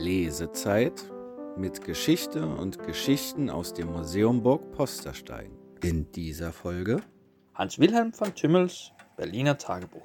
Lesezeit 0.00 1.04
mit 1.58 1.84
Geschichte 1.84 2.46
und 2.46 2.82
Geschichten 2.82 3.50
aus 3.50 3.74
dem 3.74 3.92
Museum 3.92 4.42
Burg 4.42 4.72
Posterstein. 4.72 5.50
In 5.82 6.10
dieser 6.12 6.52
Folge 6.52 7.02
Hans 7.54 7.78
Wilhelm 7.78 8.14
von 8.14 8.34
Tümmels 8.34 8.92
Berliner 9.18 9.58
Tagebuch. 9.58 10.00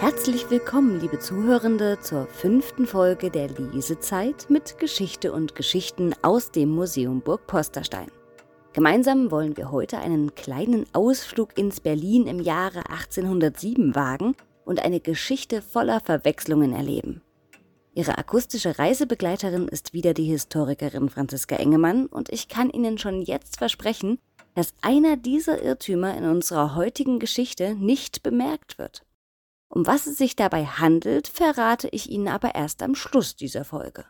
Herzlich 0.00 0.48
willkommen, 0.48 0.98
liebe 0.98 1.18
Zuhörende, 1.18 1.98
zur 2.00 2.26
fünften 2.26 2.86
Folge 2.86 3.30
der 3.30 3.48
Lesezeit 3.48 4.46
mit 4.48 4.78
Geschichte 4.78 5.32
und 5.32 5.54
Geschichten 5.56 6.14
aus 6.22 6.52
dem 6.52 6.70
Museum 6.70 7.20
Burg 7.20 7.46
Posterstein. 7.46 8.10
Gemeinsam 8.72 9.30
wollen 9.30 9.58
wir 9.58 9.70
heute 9.70 9.98
einen 9.98 10.34
kleinen 10.34 10.86
Ausflug 10.94 11.58
ins 11.58 11.80
Berlin 11.80 12.26
im 12.26 12.40
Jahre 12.40 12.88
1807 12.88 13.94
wagen 13.94 14.34
und 14.66 14.80
eine 14.84 15.00
Geschichte 15.00 15.62
voller 15.62 16.00
Verwechslungen 16.00 16.74
erleben. 16.74 17.22
Ihre 17.94 18.18
akustische 18.18 18.78
Reisebegleiterin 18.78 19.68
ist 19.68 19.94
wieder 19.94 20.12
die 20.12 20.26
Historikerin 20.26 21.08
Franziska 21.08 21.56
Engemann 21.56 22.04
und 22.06 22.28
ich 22.28 22.48
kann 22.48 22.68
Ihnen 22.68 22.98
schon 22.98 23.22
jetzt 23.22 23.56
versprechen, 23.56 24.18
dass 24.54 24.74
einer 24.82 25.16
dieser 25.16 25.62
Irrtümer 25.62 26.14
in 26.14 26.24
unserer 26.24 26.74
heutigen 26.74 27.18
Geschichte 27.18 27.74
nicht 27.74 28.22
bemerkt 28.22 28.78
wird. 28.78 29.06
Um 29.68 29.86
was 29.86 30.06
es 30.06 30.18
sich 30.18 30.36
dabei 30.36 30.66
handelt, 30.66 31.28
verrate 31.28 31.88
ich 31.88 32.10
Ihnen 32.10 32.28
aber 32.28 32.54
erst 32.54 32.82
am 32.82 32.94
Schluss 32.94 33.36
dieser 33.36 33.64
Folge. 33.64 34.04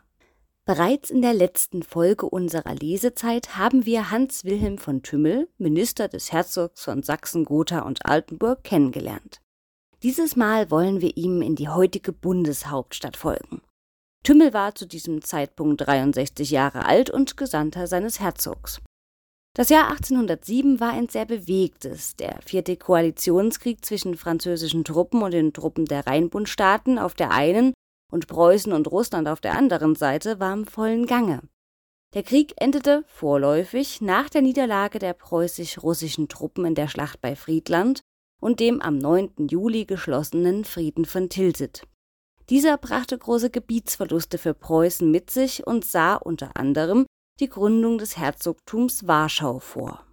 Bereits 0.65 1.09
in 1.09 1.21
der 1.21 1.33
letzten 1.33 1.81
Folge 1.81 2.25
unserer 2.25 2.75
Lesezeit 2.75 3.55
haben 3.57 3.85
wir 3.85 4.11
Hans 4.11 4.43
Wilhelm 4.43 4.77
von 4.77 5.01
Tümmel, 5.01 5.47
Minister 5.57 6.09
des 6.09 6.33
Herzogs 6.33 6.83
von 6.83 7.03
Sachsen, 7.03 7.45
Gotha 7.45 7.79
und 7.79 8.05
Altenburg, 8.05 8.65
kennengelernt. 8.65 9.39
Dieses 10.03 10.35
Mal 10.35 10.69
wollen 10.69 11.01
wir 11.01 11.17
ihm 11.17 11.41
in 11.41 11.55
die 11.55 11.69
heutige 11.69 12.11
Bundeshauptstadt 12.11 13.17
folgen. 13.17 13.61
Tümmel 14.23 14.53
war 14.53 14.75
zu 14.75 14.85
diesem 14.85 15.23
Zeitpunkt 15.23 15.87
63 15.87 16.51
Jahre 16.51 16.85
alt 16.85 17.09
und 17.09 17.35
Gesandter 17.35 17.87
seines 17.87 18.19
Herzogs. 18.19 18.79
Das 19.55 19.69
Jahr 19.69 19.89
1807 19.89 20.79
war 20.79 20.91
ein 20.91 21.09
sehr 21.09 21.25
bewegtes. 21.25 22.15
Der 22.15 22.39
vierte 22.45 22.77
Koalitionskrieg 22.77 23.83
zwischen 23.83 24.15
französischen 24.15 24.83
Truppen 24.83 25.23
und 25.23 25.31
den 25.31 25.51
Truppen 25.51 25.85
der 25.85 26.05
Rheinbundstaaten 26.05 26.99
auf 26.99 27.15
der 27.15 27.31
einen 27.31 27.73
und 28.11 28.27
Preußen 28.27 28.73
und 28.73 28.91
Russland 28.91 29.27
auf 29.27 29.41
der 29.41 29.57
anderen 29.57 29.95
Seite 29.95 30.39
war 30.39 30.53
im 30.53 30.67
vollen 30.67 31.07
Gange. 31.07 31.41
Der 32.13 32.21
Krieg 32.21 32.53
endete 32.57 33.03
vorläufig 33.07 33.99
nach 33.99 34.29
der 34.29 34.43
Niederlage 34.43 34.99
der 34.99 35.13
preußisch-russischen 35.13 36.27
Truppen 36.27 36.65
in 36.65 36.75
der 36.75 36.87
Schlacht 36.87 37.19
bei 37.19 37.35
Friedland 37.35 38.01
und 38.41 38.59
dem 38.59 38.81
am 38.81 38.97
9. 38.97 39.47
Juli 39.49 39.85
geschlossenen 39.85 40.65
Frieden 40.65 41.05
von 41.05 41.29
Tilsit. 41.29 41.83
Dieser 42.49 42.77
brachte 42.77 43.17
große 43.17 43.49
Gebietsverluste 43.49 44.37
für 44.37 44.53
Preußen 44.53 45.09
mit 45.09 45.29
sich 45.31 45.67
und 45.67 45.83
sah 45.83 46.15
unter 46.15 46.55
anderem 46.55 47.05
die 47.39 47.49
Gründung 47.49 47.97
des 47.97 48.17
Herzogtums 48.17 49.07
Warschau 49.07 49.59
vor. 49.59 50.03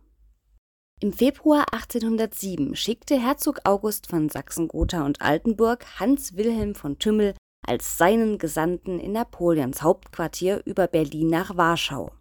Im 1.00 1.12
Februar 1.12 1.66
1807 1.72 2.76
schickte 2.76 3.20
Herzog 3.20 3.60
August 3.64 4.08
von 4.08 4.28
Sachsen-Gotha 4.28 5.04
und 5.04 5.20
Altenburg 5.20 5.84
Hans 6.00 6.36
Wilhelm 6.36 6.74
von 6.74 6.98
Tümmel 6.98 7.34
als 7.66 7.98
seinen 7.98 8.38
Gesandten 8.38 8.98
in 8.98 9.12
Napoleons 9.12 9.82
Hauptquartier 9.82 10.62
über 10.64 10.86
Berlin 10.86 11.28
nach 11.28 11.56
Warschau. 11.56 12.12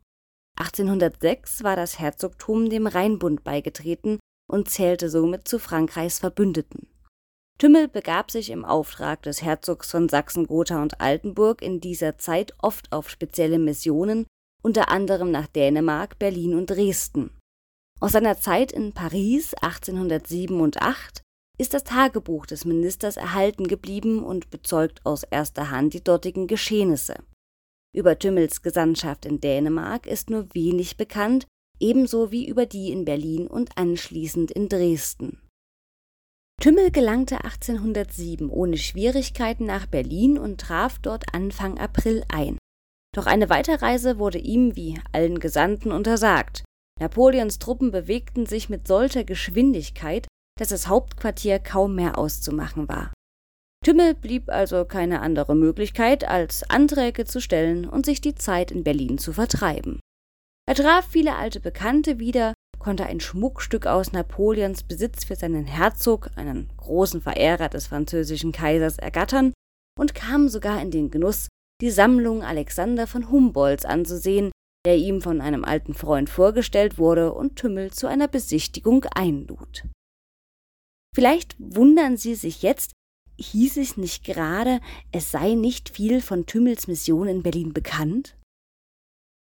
1806 0.60 1.64
war 1.64 1.76
das 1.76 2.00
Herzogtum 2.00 2.70
dem 2.70 2.88
Rheinbund 2.88 3.44
beigetreten 3.44 4.20
und 4.54 4.70
zählte 4.70 5.10
somit 5.10 5.48
zu 5.48 5.58
Frankreichs 5.58 6.20
Verbündeten. 6.20 6.88
Tümmel 7.58 7.88
begab 7.88 8.30
sich 8.30 8.52
im 8.52 8.66
Auftrag 8.66 9.24
des 9.24 9.42
Herzogs 9.42 9.90
von 9.90 10.10
Sachsen, 10.10 10.46
Gotha 10.46 10.80
und 10.80 11.02
Altenburg 11.02 11.64
in 11.64 11.82
dieser 11.82 12.20
Zeit 12.20 12.54
oft 12.60 12.92
auf 12.92 13.10
spezielle 13.10 13.58
Missionen, 13.58 14.28
unter 14.62 14.90
anderem 14.90 15.32
nach 15.32 15.48
Dänemark, 15.48 16.20
Berlin 16.20 16.54
und 16.54 16.68
Dresden. 16.68 17.32
Aus 18.00 18.12
seiner 18.12 18.38
Zeit 18.38 18.72
in 18.72 18.94
Paris 18.94 19.56
1807 19.56 20.62
und 20.62 20.84
8 20.84 21.22
ist 21.58 21.74
das 21.74 21.84
Tagebuch 21.84 22.46
des 22.46 22.64
Ministers 22.64 23.18
erhalten 23.18 23.68
geblieben 23.68 24.24
und 24.24 24.52
bezeugt 24.52 25.04
aus 25.04 25.24
erster 25.24 25.72
Hand 25.72 25.96
die 25.96 26.04
dortigen 26.04 26.46
Geschehnisse. 26.46 27.16
Über 27.96 28.20
Tümmels 28.20 28.62
Gesandtschaft 28.62 29.26
in 29.26 29.40
Dänemark 29.40 30.06
ist 30.06 30.30
nur 30.30 30.54
wenig 30.54 30.98
bekannt, 30.98 31.48
ebenso 31.80 32.32
wie 32.32 32.48
über 32.48 32.66
die 32.66 32.92
in 32.92 33.06
Berlin 33.06 33.48
und 33.48 33.78
anschließend 33.78 34.52
in 34.52 34.70
Dresden. 34.70 35.40
Tümmel 36.62 36.92
gelangte 36.92 37.44
1807 37.44 38.50
ohne 38.50 38.78
Schwierigkeiten 38.78 39.66
nach 39.66 39.86
Berlin 39.86 40.38
und 40.38 40.62
traf 40.62 41.00
dort 41.00 41.34
Anfang 41.34 41.78
April 41.78 42.24
ein. 42.30 42.58
Doch 43.14 43.26
eine 43.26 43.50
Weiterreise 43.50 44.18
wurde 44.18 44.38
ihm 44.38 44.76
wie 44.76 45.00
allen 45.12 45.40
Gesandten 45.40 45.92
untersagt. 45.92 46.64
Napoleons 47.00 47.60
Truppen 47.60 47.92
bewegten 47.92 48.46
sich 48.46 48.70
mit 48.70 48.88
solcher 48.88 49.24
Geschwindigkeit, 49.24 50.28
dass 50.58 50.70
das 50.70 50.88
Hauptquartier 50.88 51.60
kaum 51.60 51.96
mehr 51.96 52.18
auszumachen 52.18 52.88
war. 52.88 53.12
Tümmel 53.84 54.16
blieb 54.16 54.50
also 54.50 54.86
keine 54.86 55.20
andere 55.20 55.56
Möglichkeit, 55.56 56.26
als 56.26 56.64
Anträge 56.70 57.26
zu 57.26 57.42
stellen 57.42 57.86
und 57.88 58.06
sich 58.06 58.22
die 58.22 58.36
Zeit 58.36 58.72
in 58.72 58.84
Berlin 58.84 59.18
zu 59.18 59.34
vertreiben. 59.34 60.00
Er 60.66 60.76
traf 60.76 61.08
viele 61.10 61.36
alte 61.36 61.60
Bekannte 61.60 62.20
wieder, 62.20 62.54
konnte 62.80 63.06
ein 63.06 63.20
Schmuckstück 63.20 63.86
aus 63.86 64.12
Napoleons 64.14 64.84
Besitz 64.84 65.26
für 65.26 65.36
seinen 65.36 65.66
Herzog, 65.66 66.30
einen 66.36 66.70
großen 66.78 67.22
Verehrer 67.22 67.70
des 67.70 67.88
französischen 67.88 68.52
Kaisers, 68.52 68.98
ergattern 68.98 69.54
und 70.00 70.16
kam 70.16 70.48
sogar 70.48 70.82
in 70.82 70.92
den 70.92 71.12
Genuss, 71.12 71.48
die 71.82 71.92
Sammlung 71.92 72.44
Alexander 72.44 73.08
von 73.08 73.30
Humboldts 73.30 73.86
anzusehen, 73.86 74.52
der 74.86 74.98
ihm 74.98 75.22
von 75.22 75.42
einem 75.42 75.66
alten 75.66 75.94
Freund 75.94 76.30
vorgestellt 76.30 76.98
wurde 76.98 77.34
und 77.34 77.56
Tümmel 77.56 77.92
zu 77.92 78.08
einer 78.08 78.28
Besichtigung 78.28 79.06
einlud. 79.06 79.84
Vielleicht 81.16 81.56
wundern 81.60 82.18
Sie 82.18 82.36
sich 82.36 82.62
jetzt, 82.62 82.94
hieß 83.38 83.78
es 83.78 83.98
nicht 83.98 84.24
gerade, 84.24 84.80
es 85.12 85.32
sei 85.32 85.54
nicht 85.54 85.90
viel 85.90 86.22
von 86.22 86.46
Tümmels 86.46 86.88
Mission 86.88 87.28
in 87.28 87.44
Berlin 87.44 87.74
bekannt? 87.74 88.36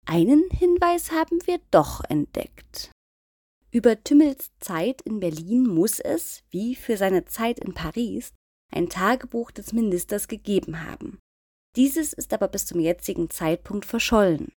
Einen 0.06 0.50
Hinweis 0.50 1.12
haben 1.12 1.38
wir 1.46 1.60
doch 1.70 2.02
entdeckt. 2.08 2.90
Über 3.70 4.02
Tümmels 4.02 4.50
Zeit 4.60 5.00
in 5.02 5.20
Berlin 5.20 5.66
muss 5.66 6.00
es, 6.00 6.42
wie 6.50 6.74
für 6.74 6.96
seine 6.96 7.24
Zeit 7.24 7.58
in 7.60 7.72
Paris, 7.72 8.32
ein 8.70 8.88
Tagebuch 8.88 9.50
des 9.50 9.72
Ministers 9.72 10.28
gegeben 10.28 10.86
haben. 10.86 11.18
Dieses 11.76 12.12
ist 12.12 12.34
aber 12.34 12.48
bis 12.48 12.66
zum 12.66 12.80
jetzigen 12.80 13.30
Zeitpunkt 13.30 13.86
verschollen. 13.86 14.52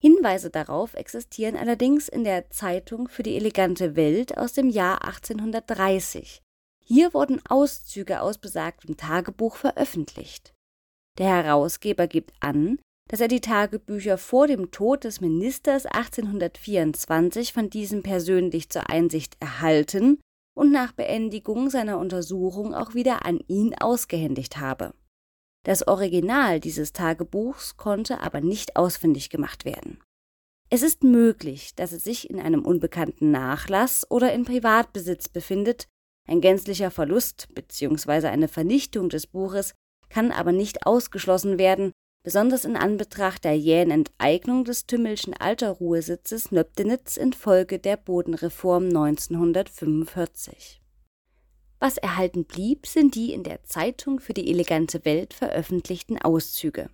Hinweise 0.00 0.50
darauf 0.50 0.94
existieren 0.94 1.56
allerdings 1.56 2.08
in 2.08 2.24
der 2.24 2.50
Zeitung 2.50 3.08
für 3.08 3.22
die 3.22 3.36
elegante 3.36 3.96
Welt 3.96 4.36
aus 4.36 4.52
dem 4.52 4.68
Jahr 4.68 5.04
1830. 5.04 6.42
Hier 6.84 7.14
wurden 7.14 7.44
Auszüge 7.48 8.20
aus 8.20 8.38
besagtem 8.38 8.96
Tagebuch 8.96 9.56
veröffentlicht. 9.56 10.54
Der 11.18 11.28
Herausgeber 11.28 12.06
gibt 12.06 12.32
an, 12.40 12.78
dass 13.08 13.20
er 13.20 13.28
die 13.28 13.40
Tagebücher 13.40 14.18
vor 14.18 14.46
dem 14.46 14.70
Tod 14.70 15.04
des 15.04 15.20
Ministers 15.20 15.86
1824 15.86 17.52
von 17.52 17.70
diesem 17.70 18.02
persönlich 18.02 18.68
zur 18.68 18.90
Einsicht 18.90 19.36
erhalten 19.40 20.20
und 20.54 20.70
nach 20.70 20.92
Beendigung 20.92 21.70
seiner 21.70 21.98
Untersuchung 21.98 22.74
auch 22.74 22.94
wieder 22.94 23.24
an 23.24 23.40
ihn 23.48 23.74
ausgehändigt 23.74 24.58
habe. 24.58 24.92
Das 25.64 25.86
Original 25.88 26.60
dieses 26.60 26.92
Tagebuchs 26.92 27.76
konnte 27.76 28.20
aber 28.20 28.40
nicht 28.40 28.76
ausfindig 28.76 29.30
gemacht 29.30 29.64
werden. 29.64 30.00
Es 30.70 30.82
ist 30.82 31.02
möglich, 31.02 31.74
dass 31.74 31.92
es 31.92 32.04
sich 32.04 32.28
in 32.28 32.38
einem 32.38 32.64
unbekannten 32.64 33.30
Nachlass 33.30 34.08
oder 34.10 34.32
in 34.34 34.44
Privatbesitz 34.44 35.28
befindet, 35.28 35.88
ein 36.28 36.42
gänzlicher 36.42 36.90
Verlust 36.90 37.48
bzw. 37.54 38.26
eine 38.26 38.48
Vernichtung 38.48 39.08
des 39.08 39.26
Buches 39.26 39.72
kann 40.10 40.30
aber 40.30 40.52
nicht 40.52 40.86
ausgeschlossen 40.86 41.58
werden, 41.58 41.92
besonders 42.28 42.66
in 42.66 42.76
Anbetracht 42.76 43.44
der 43.44 43.56
jähen 43.56 43.90
Enteignung 43.90 44.66
des 44.66 44.84
Tümmelschen 44.84 45.32
Alterruhesitzes 45.32 46.52
Nöbdenitz 46.52 47.16
infolge 47.16 47.78
der 47.78 47.96
Bodenreform 47.96 48.88
1945. 48.88 50.82
Was 51.80 51.96
erhalten 51.96 52.44
blieb, 52.44 52.86
sind 52.86 53.14
die 53.14 53.32
in 53.32 53.44
der 53.44 53.64
Zeitung 53.64 54.20
für 54.20 54.34
die 54.34 54.50
elegante 54.50 55.06
Welt 55.06 55.32
veröffentlichten 55.32 56.18
Auszüge. 56.18 56.90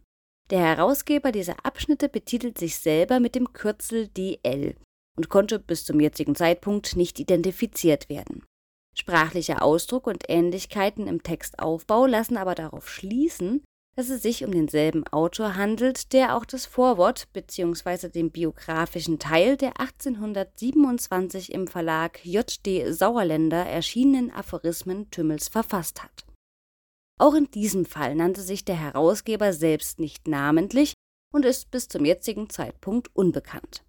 Der 0.50 0.60
Herausgeber 0.60 1.32
dieser 1.32 1.66
Abschnitte 1.66 2.08
betitelt 2.08 2.56
sich 2.56 2.76
selber 2.76 3.18
mit 3.18 3.34
dem 3.34 3.52
Kürzel 3.52 4.06
DL 4.06 4.76
und 5.16 5.30
konnte 5.30 5.58
bis 5.58 5.84
zum 5.84 5.98
jetzigen 5.98 6.36
Zeitpunkt 6.36 6.94
nicht 6.94 7.18
identifiziert 7.18 8.08
werden. 8.08 8.44
Sprachlicher 8.96 9.64
Ausdruck 9.64 10.06
und 10.06 10.22
Ähnlichkeiten 10.28 11.08
im 11.08 11.24
Textaufbau 11.24 12.06
lassen 12.06 12.36
aber 12.36 12.54
darauf 12.54 12.88
schließen, 12.88 13.64
dass 13.96 14.08
es 14.08 14.22
sich 14.22 14.44
um 14.44 14.50
denselben 14.50 15.06
Autor 15.08 15.54
handelt, 15.56 16.12
der 16.12 16.36
auch 16.36 16.44
das 16.44 16.66
Vorwort 16.66 17.32
bzw. 17.32 18.08
den 18.08 18.30
biografischen 18.30 19.18
Teil 19.18 19.56
der 19.56 19.80
1827 19.80 21.52
im 21.52 21.68
Verlag 21.68 22.24
J.D. 22.24 22.90
Sauerländer 22.92 23.64
erschienenen 23.66 24.32
Aphorismen 24.32 25.10
Tümmels 25.10 25.48
verfasst 25.48 26.02
hat. 26.02 26.24
Auch 27.20 27.34
in 27.34 27.48
diesem 27.52 27.84
Fall 27.84 28.16
nannte 28.16 28.42
sich 28.42 28.64
der 28.64 28.76
Herausgeber 28.76 29.52
selbst 29.52 30.00
nicht 30.00 30.26
namentlich 30.26 30.94
und 31.32 31.44
ist 31.44 31.70
bis 31.70 31.88
zum 31.88 32.04
jetzigen 32.04 32.50
Zeitpunkt 32.50 33.14
unbekannt. 33.14 33.84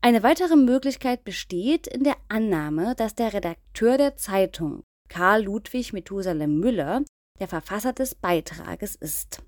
Eine 0.00 0.22
weitere 0.22 0.56
Möglichkeit 0.56 1.24
besteht 1.24 1.86
in 1.86 2.04
der 2.04 2.16
Annahme, 2.28 2.94
dass 2.94 3.14
der 3.14 3.32
Redakteur 3.32 3.98
der 3.98 4.16
Zeitung, 4.16 4.84
Karl 5.08 5.44
Ludwig 5.44 5.92
Methusalem 5.92 6.60
Müller, 6.60 7.02
der 7.40 7.48
Verfasser 7.48 7.92
des 7.92 8.14
Beitrages 8.14 8.94
ist. 8.94 9.42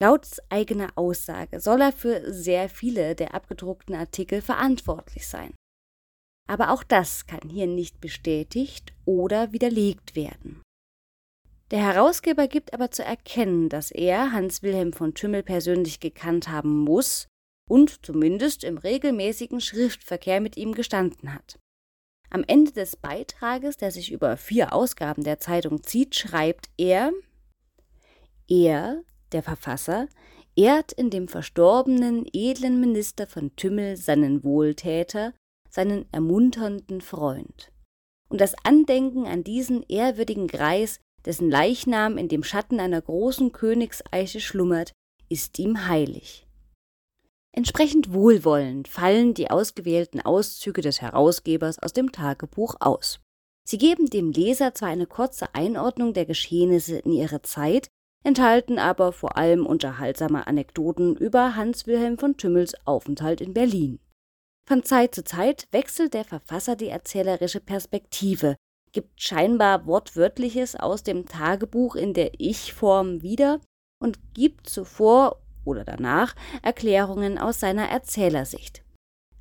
Laut 0.00 0.26
eigener 0.48 0.90
Aussage 0.94 1.60
soll 1.60 1.80
er 1.80 1.92
für 1.92 2.32
sehr 2.32 2.68
viele 2.68 3.14
der 3.14 3.34
abgedruckten 3.34 3.96
Artikel 3.96 4.40
verantwortlich 4.40 5.26
sein. 5.26 5.54
Aber 6.48 6.70
auch 6.70 6.82
das 6.82 7.26
kann 7.26 7.48
hier 7.48 7.66
nicht 7.66 8.00
bestätigt 8.00 8.94
oder 9.04 9.52
widerlegt 9.52 10.14
werden. 10.14 10.62
Der 11.70 11.80
Herausgeber 11.80 12.48
gibt 12.48 12.72
aber 12.72 12.90
zu 12.90 13.04
erkennen, 13.04 13.68
dass 13.68 13.90
er 13.90 14.32
Hans 14.32 14.62
Wilhelm 14.62 14.92
von 14.92 15.14
Tümmel 15.14 15.42
persönlich 15.42 16.00
gekannt 16.00 16.48
haben 16.48 16.78
muss 16.78 17.26
und 17.68 18.06
zumindest 18.06 18.64
im 18.64 18.78
regelmäßigen 18.78 19.60
Schriftverkehr 19.60 20.40
mit 20.40 20.56
ihm 20.56 20.74
gestanden 20.74 21.34
hat. 21.34 21.58
Am 22.30 22.44
Ende 22.46 22.72
des 22.72 22.96
Beitrages, 22.96 23.76
der 23.76 23.90
sich 23.90 24.12
über 24.12 24.36
vier 24.36 24.72
Ausgaben 24.72 25.24
der 25.24 25.40
Zeitung 25.40 25.82
zieht, 25.82 26.14
schreibt 26.14 26.70
er 26.78 27.12
Er, 28.48 29.02
der 29.32 29.42
Verfasser, 29.42 30.08
ehrt 30.56 30.92
in 30.92 31.10
dem 31.10 31.28
verstorbenen 31.28 32.26
edlen 32.32 32.80
Minister 32.80 33.26
von 33.26 33.54
Tümmel 33.56 33.96
seinen 33.96 34.42
Wohltäter, 34.42 35.34
seinen 35.70 36.06
ermunternden 36.12 37.00
Freund. 37.00 37.70
Und 38.28 38.40
das 38.40 38.54
Andenken 38.64 39.26
an 39.26 39.44
diesen 39.44 39.82
ehrwürdigen 39.84 40.48
Greis 40.48 41.00
dessen 41.24 41.50
Leichnam 41.50 42.16
in 42.16 42.28
dem 42.28 42.42
Schatten 42.42 42.80
einer 42.80 43.00
großen 43.00 43.52
Königseiche 43.52 44.40
schlummert, 44.40 44.92
ist 45.28 45.58
ihm 45.58 45.86
heilig. 45.86 46.46
Entsprechend 47.52 48.12
wohlwollend 48.12 48.88
fallen 48.88 49.34
die 49.34 49.50
ausgewählten 49.50 50.20
Auszüge 50.20 50.80
des 50.80 51.02
Herausgebers 51.02 51.78
aus 51.80 51.92
dem 51.92 52.12
Tagebuch 52.12 52.76
aus. 52.80 53.20
Sie 53.64 53.78
geben 53.78 54.06
dem 54.06 54.30
Leser 54.30 54.74
zwar 54.74 54.88
eine 54.88 55.06
kurze 55.06 55.54
Einordnung 55.54 56.14
der 56.14 56.24
Geschehnisse 56.24 56.98
in 56.98 57.12
ihrer 57.12 57.42
Zeit, 57.42 57.88
enthalten 58.24 58.78
aber 58.78 59.12
vor 59.12 59.36
allem 59.36 59.66
unterhaltsame 59.66 60.46
Anekdoten 60.46 61.16
über 61.16 61.56
Hans 61.56 61.86
Wilhelm 61.86 62.18
von 62.18 62.36
Tümmels 62.36 62.74
Aufenthalt 62.86 63.40
in 63.40 63.54
Berlin. 63.54 64.00
Von 64.68 64.82
Zeit 64.82 65.14
zu 65.14 65.24
Zeit 65.24 65.66
wechselt 65.70 66.14
der 66.14 66.24
Verfasser 66.24 66.76
die 66.76 66.88
erzählerische 66.88 67.60
Perspektive, 67.60 68.56
gibt 68.92 69.22
scheinbar 69.22 69.86
Wortwörtliches 69.86 70.76
aus 70.76 71.02
dem 71.02 71.26
Tagebuch 71.26 71.96
in 71.96 72.14
der 72.14 72.32
Ich-Form 72.38 73.22
wieder 73.22 73.60
und 73.98 74.18
gibt 74.34 74.68
zuvor 74.68 75.40
oder 75.64 75.84
danach 75.84 76.34
Erklärungen 76.62 77.38
aus 77.38 77.60
seiner 77.60 77.88
Erzählersicht. 77.88 78.82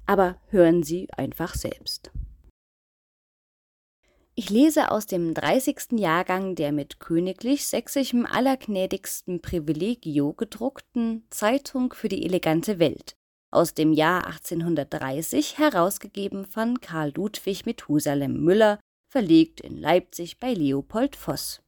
Aber 0.06 0.38
hören 0.48 0.84
Sie 0.84 1.10
einfach 1.12 1.56
selbst. 1.56 2.12
Ich 4.40 4.52
lese 4.52 4.92
aus 4.92 5.08
dem 5.08 5.34
30. 5.34 5.94
Jahrgang 5.94 6.54
der 6.54 6.72
mit 6.72 7.00
königlich 7.00 7.66
sächsischem 7.66 8.28
allergnädigsten 8.28 9.42
Privilegio 9.42 10.34
gedruckten 10.34 11.26
Zeitung 11.32 11.92
für 11.92 12.08
die 12.08 12.24
elegante 12.24 12.78
Welt 12.78 13.16
aus 13.50 13.74
dem 13.74 13.94
Jahr 13.94 14.28
1830, 14.28 15.58
herausgegeben 15.58 16.46
von 16.46 16.80
Karl 16.82 17.14
Ludwig 17.16 17.66
Methusalem 17.66 18.44
Müller 18.44 18.80
verlegt 19.10 19.60
in 19.62 19.76
Leipzig 19.76 20.40
bei 20.40 20.54
Leopold 20.54 21.16
Voss. 21.16 21.64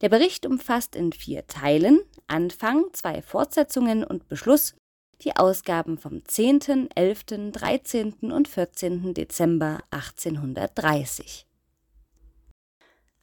Der 0.00 0.08
Bericht 0.08 0.46
umfasst 0.46 0.94
in 0.94 1.12
vier 1.12 1.44
Teilen 1.48 1.98
Anfang, 2.28 2.84
zwei 2.92 3.20
Fortsetzungen 3.20 4.04
und 4.04 4.28
Beschluss 4.28 4.76
die 5.22 5.34
Ausgaben 5.34 5.98
vom 5.98 6.24
10., 6.24 6.90
11., 6.94 7.24
13. 7.50 8.12
und 8.30 8.46
14. 8.46 9.12
Dezember 9.12 9.80
1830. 9.90 11.45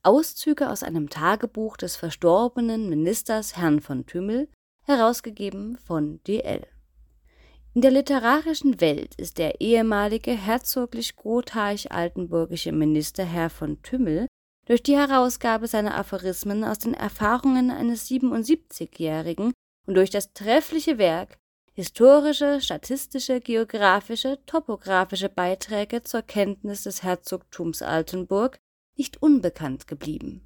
Auszüge 0.03 0.69
aus 0.69 0.83
einem 0.83 1.09
Tagebuch 1.09 1.77
des 1.77 1.95
verstorbenen 1.95 2.89
Ministers 2.89 3.57
Herrn 3.57 3.79
von 3.79 4.05
Tümmel, 4.05 4.49
herausgegeben 4.85 5.77
von 5.77 6.21
DL. 6.27 6.67
In 7.73 7.81
der 7.81 7.91
literarischen 7.91 8.81
Welt 8.81 9.15
ist 9.15 9.37
der 9.37 9.61
ehemalige 9.61 10.31
herzoglich-gothaich-altenburgische 10.31 12.73
Minister 12.73 13.23
Herr 13.23 13.49
von 13.49 13.81
Tümmel 13.81 14.27
durch 14.67 14.83
die 14.83 14.95
Herausgabe 14.95 15.67
seiner 15.67 15.95
Aphorismen 15.95 16.63
aus 16.63 16.79
den 16.79 16.93
Erfahrungen 16.93 17.69
eines 17.71 18.09
77-Jährigen 18.09 19.51
und 19.87 19.95
durch 19.95 20.09
das 20.09 20.31
treffliche 20.33 20.97
Werk 20.97 21.37
historische, 21.73 22.61
statistische, 22.61 23.41
geografische, 23.41 24.39
topografische 24.45 25.29
Beiträge 25.29 26.03
zur 26.03 26.21
Kenntnis 26.21 26.83
des 26.83 27.01
Herzogtums 27.01 27.81
Altenburg 27.81 28.59
nicht 28.97 29.21
unbekannt 29.21 29.87
geblieben. 29.87 30.41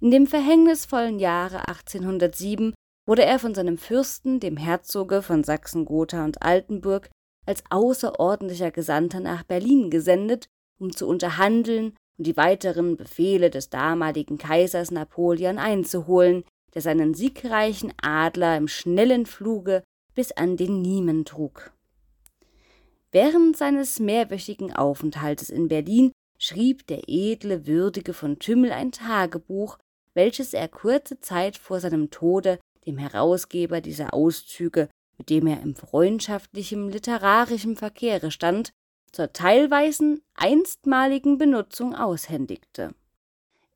In 0.00 0.10
dem 0.10 0.26
verhängnisvollen 0.26 1.18
Jahre 1.18 1.68
1807 1.68 2.74
wurde 3.06 3.24
er 3.24 3.38
von 3.38 3.54
seinem 3.54 3.78
Fürsten, 3.78 4.40
dem 4.40 4.56
Herzoge 4.56 5.22
von 5.22 5.44
Sachsen-Gotha 5.44 6.24
und 6.24 6.42
Altenburg, 6.42 7.10
als 7.46 7.62
außerordentlicher 7.70 8.70
Gesandter 8.70 9.20
nach 9.20 9.42
Berlin 9.42 9.90
gesendet, 9.90 10.46
um 10.78 10.92
zu 10.92 11.06
unterhandeln 11.06 11.96
und 12.18 12.26
die 12.26 12.36
weiteren 12.36 12.96
Befehle 12.96 13.50
des 13.50 13.70
damaligen 13.70 14.38
Kaisers 14.38 14.90
Napoleon 14.90 15.58
einzuholen, 15.58 16.44
der 16.74 16.82
seinen 16.82 17.14
siegreichen 17.14 17.92
Adler 18.00 18.56
im 18.56 18.68
schnellen 18.68 19.26
Fluge 19.26 19.82
bis 20.14 20.32
an 20.32 20.56
den 20.56 20.80
Niemen 20.82 21.24
trug. 21.24 21.72
Während 23.10 23.56
seines 23.56 24.00
mehrwöchigen 24.00 24.72
Aufenthaltes 24.72 25.50
in 25.50 25.68
Berlin 25.68 26.12
schrieb 26.42 26.86
der 26.88 27.02
edle 27.06 27.66
Würdige 27.66 28.14
von 28.14 28.40
Tümmel 28.40 28.72
ein 28.72 28.90
Tagebuch, 28.90 29.78
welches 30.14 30.52
er 30.54 30.68
kurze 30.68 31.20
Zeit 31.20 31.56
vor 31.56 31.78
seinem 31.78 32.10
Tode 32.10 32.58
dem 32.84 32.98
Herausgeber 32.98 33.80
dieser 33.80 34.12
Auszüge, 34.12 34.88
mit 35.18 35.30
dem 35.30 35.46
er 35.46 35.60
im 35.62 35.76
freundschaftlichen 35.76 36.90
literarischen 36.90 37.76
Verkehre 37.76 38.32
stand, 38.32 38.72
zur 39.12 39.32
teilweisen 39.32 40.20
einstmaligen 40.34 41.38
Benutzung 41.38 41.94
aushändigte. 41.94 42.92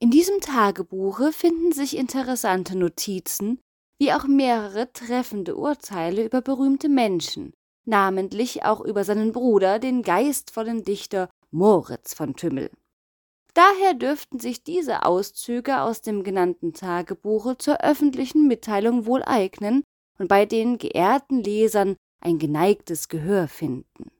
In 0.00 0.10
diesem 0.10 0.40
Tagebuche 0.40 1.32
finden 1.32 1.72
sich 1.72 1.96
interessante 1.96 2.76
Notizen, 2.76 3.60
wie 3.98 4.12
auch 4.12 4.26
mehrere 4.26 4.92
treffende 4.92 5.56
Urteile 5.56 6.24
über 6.24 6.42
berühmte 6.42 6.88
Menschen, 6.88 7.52
namentlich 7.84 8.64
auch 8.64 8.80
über 8.80 9.04
seinen 9.04 9.32
Bruder, 9.32 9.78
den 9.78 10.02
geistvollen 10.02 10.82
Dichter 10.82 11.30
Moritz 11.56 12.12
von 12.12 12.36
Tümmel. 12.36 12.70
Daher 13.54 13.94
dürften 13.94 14.38
sich 14.38 14.62
diese 14.62 15.06
Auszüge 15.06 15.80
aus 15.80 16.02
dem 16.02 16.22
genannten 16.22 16.74
Tagebuche 16.74 17.56
zur 17.56 17.80
öffentlichen 17.80 18.46
Mitteilung 18.46 19.06
wohl 19.06 19.22
eignen 19.22 19.82
und 20.18 20.28
bei 20.28 20.44
den 20.44 20.76
geehrten 20.76 21.42
Lesern 21.42 21.96
ein 22.20 22.38
geneigtes 22.38 23.08
Gehör 23.08 23.48
finden. 23.48 24.10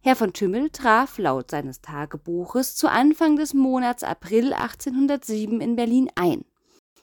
Herr 0.00 0.16
von 0.16 0.32
Tümmel 0.32 0.70
traf 0.70 1.18
laut 1.18 1.52
seines 1.52 1.82
Tagebuches 1.82 2.74
zu 2.74 2.90
Anfang 2.90 3.36
des 3.36 3.54
Monats 3.54 4.02
April 4.02 4.52
1807 4.52 5.60
in 5.60 5.76
Berlin 5.76 6.10
ein. 6.16 6.44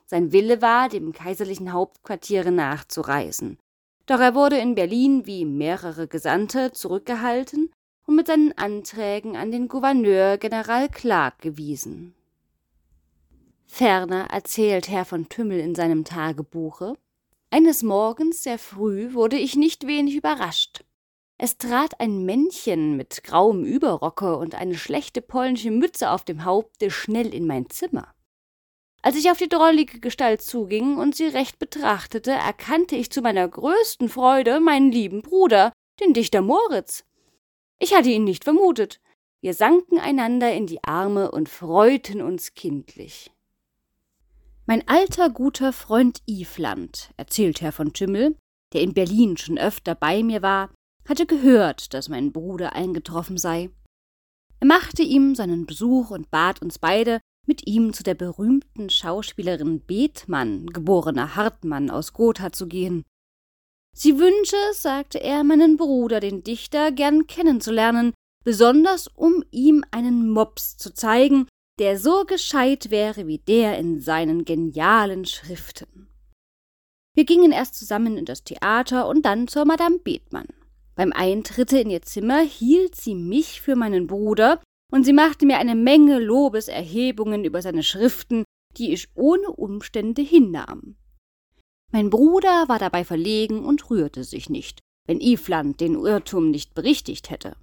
Sein 0.06 0.34
Wille 0.34 0.62
war, 0.62 0.90
dem 0.90 1.14
kaiserlichen 1.14 1.72
Hauptquartiere 1.72 2.52
nachzureisen. 2.52 3.58
Doch 4.08 4.20
er 4.20 4.36
wurde 4.36 4.58
in 4.58 4.76
Berlin 4.76 5.26
wie 5.26 5.46
mehrere 5.46 6.10
Gesandte 6.10 6.74
zurückgehalten 6.74 7.73
und 8.06 8.16
mit 8.16 8.28
seinen 8.28 8.58
Anträgen 8.58 9.36
an 9.36 9.52
den 9.52 9.68
Gouverneur 9.68 10.38
General 10.38 10.90
Clark 10.90 11.40
gewiesen. 11.40 12.16
Ferner 13.66 14.28
erzählt 14.32 14.88
Herr 14.90 15.06
von 15.06 15.30
Tümmel 15.30 15.60
in 15.60 15.74
seinem 15.76 16.06
Tagebuche 16.06 16.96
Eines 17.50 17.84
Morgens 17.84 18.44
sehr 18.44 18.60
früh 18.60 19.14
wurde 19.14 19.38
ich 19.38 19.56
nicht 19.56 19.88
wenig 19.88 20.16
überrascht. 20.16 20.84
Es 21.38 21.58
trat 21.58 22.00
ein 22.00 22.24
Männchen 22.24 22.96
mit 22.96 23.24
grauem 23.24 23.66
Überrocke 23.66 24.38
und 24.38 24.56
eine 24.56 24.76
schlechte 24.76 25.22
polnische 25.22 25.72
Mütze 25.72 26.12
auf 26.12 26.24
dem 26.24 26.46
Haupte 26.46 26.90
schnell 26.90 27.34
in 27.34 27.46
mein 27.46 27.70
Zimmer. 27.70 28.14
Als 29.02 29.18
ich 29.18 29.30
auf 29.30 29.38
die 29.38 29.50
drollige 29.50 30.00
Gestalt 30.00 30.42
zuging 30.42 30.98
und 30.98 31.16
sie 31.16 31.26
recht 31.26 31.60
betrachtete, 31.60 32.32
erkannte 32.32 32.96
ich 32.96 33.12
zu 33.12 33.22
meiner 33.22 33.48
größten 33.48 34.08
Freude 34.08 34.62
meinen 34.62 34.92
lieben 34.92 35.22
Bruder, 35.22 35.74
den 36.00 36.14
Dichter 36.14 36.42
Moritz. 36.42 37.04
Ich 37.84 37.94
hatte 37.94 38.08
ihn 38.08 38.24
nicht 38.24 38.46
vermutet. 38.46 39.02
Wir 39.42 39.54
sanken 39.54 40.00
einander 40.00 40.54
in 40.54 40.68
die 40.68 40.82
Arme 40.86 41.30
und 41.30 41.50
freuten 41.50 42.22
uns 42.22 42.54
kindlich. 42.54 43.30
Mein 44.66 44.88
alter 44.88 45.30
guter 45.30 45.74
Freund 45.74 46.22
Ifland, 46.26 47.12
erzählt 47.18 47.60
Herr 47.60 47.74
von 47.74 47.92
Tümmel, 47.92 48.38
der 48.72 48.84
in 48.84 48.94
Berlin 48.94 49.36
schon 49.36 49.58
öfter 49.58 49.96
bei 49.96 50.24
mir 50.24 50.42
war, 50.42 50.70
hatte 51.10 51.26
gehört, 51.26 51.94
dass 51.94 52.08
mein 52.08 52.32
Bruder 52.32 52.74
eingetroffen 52.74 53.36
sei. 53.36 53.70
Er 54.62 54.68
machte 54.68 55.04
ihm 55.04 55.36
seinen 55.36 55.66
Besuch 55.66 56.10
und 56.10 56.32
bat 56.32 56.62
uns 56.62 56.80
beide, 56.80 57.20
mit 57.46 57.68
ihm 57.68 57.92
zu 57.92 58.04
der 58.04 58.16
berühmten 58.16 58.90
Schauspielerin 58.90 59.82
Bethmann, 59.82 60.68
geborener 60.68 61.36
Hartmann 61.36 61.90
aus 61.90 62.14
Gotha, 62.14 62.54
zu 62.54 62.68
gehen. 62.68 63.04
Sie 63.96 64.18
wünsche, 64.18 64.58
sagte 64.74 65.22
er, 65.22 65.44
meinen 65.44 65.78
Bruder, 65.78 66.20
den 66.20 66.44
Dichter, 66.44 66.92
gern 66.92 67.28
kennenzulernen, 67.28 68.14
besonders 68.44 69.08
um 69.08 69.44
ihm 69.52 69.86
einen 69.92 70.30
Mops 70.30 70.78
zu 70.78 70.94
zeigen, 70.94 71.48
der 71.80 71.98
so 72.00 72.26
gescheit 72.26 72.92
wäre 72.92 73.28
wie 73.28 73.40
der 73.40 73.78
in 73.78 74.00
seinen 74.00 74.46
genialen 74.46 75.26
Schriften. 75.26 76.08
Wir 77.16 77.26
gingen 77.26 77.52
erst 77.52 77.76
zusammen 77.76 78.18
in 78.18 78.26
das 78.26 78.44
Theater 78.44 79.08
und 79.08 79.24
dann 79.24 79.48
zur 79.48 79.66
Madame 79.66 80.00
Bethmann. 80.00 80.48
Beim 80.96 81.12
Eintritte 81.14 81.80
in 81.80 81.90
ihr 81.90 82.02
Zimmer 82.02 82.42
hielt 82.42 82.96
sie 82.96 83.16
mich 83.16 83.62
für 83.62 83.76
meinen 83.76 84.08
Bruder, 84.08 84.62
und 84.92 85.06
sie 85.06 85.14
machte 85.14 85.46
mir 85.48 85.58
eine 85.58 85.76
Menge 85.76 86.20
Lobeserhebungen 86.20 87.46
über 87.46 87.62
seine 87.64 87.82
Schriften, 87.82 88.44
die 88.78 88.94
ich 88.94 89.10
ohne 89.16 89.50
Umstände 89.52 90.22
hinnahm. 90.22 90.98
Mein 91.94 92.10
Bruder 92.10 92.68
war 92.68 92.80
dabei 92.80 93.06
verlegen 93.06 93.64
und 93.64 93.92
rührte 93.92 94.24
sich 94.24 94.50
nicht, 94.50 94.80
wenn 95.08 95.22
Ifland 95.22 95.80
den 95.80 95.94
Irrtum 95.94 96.50
nicht 96.50 96.74
berichtigt 96.74 97.30
hätte. 97.30 97.56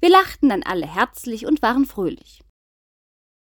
Wir 0.00 0.08
lachten 0.08 0.50
dann 0.50 0.62
alle 0.62 0.86
herzlich 0.86 1.46
und 1.46 1.62
waren 1.62 1.84
fröhlich. 1.84 2.44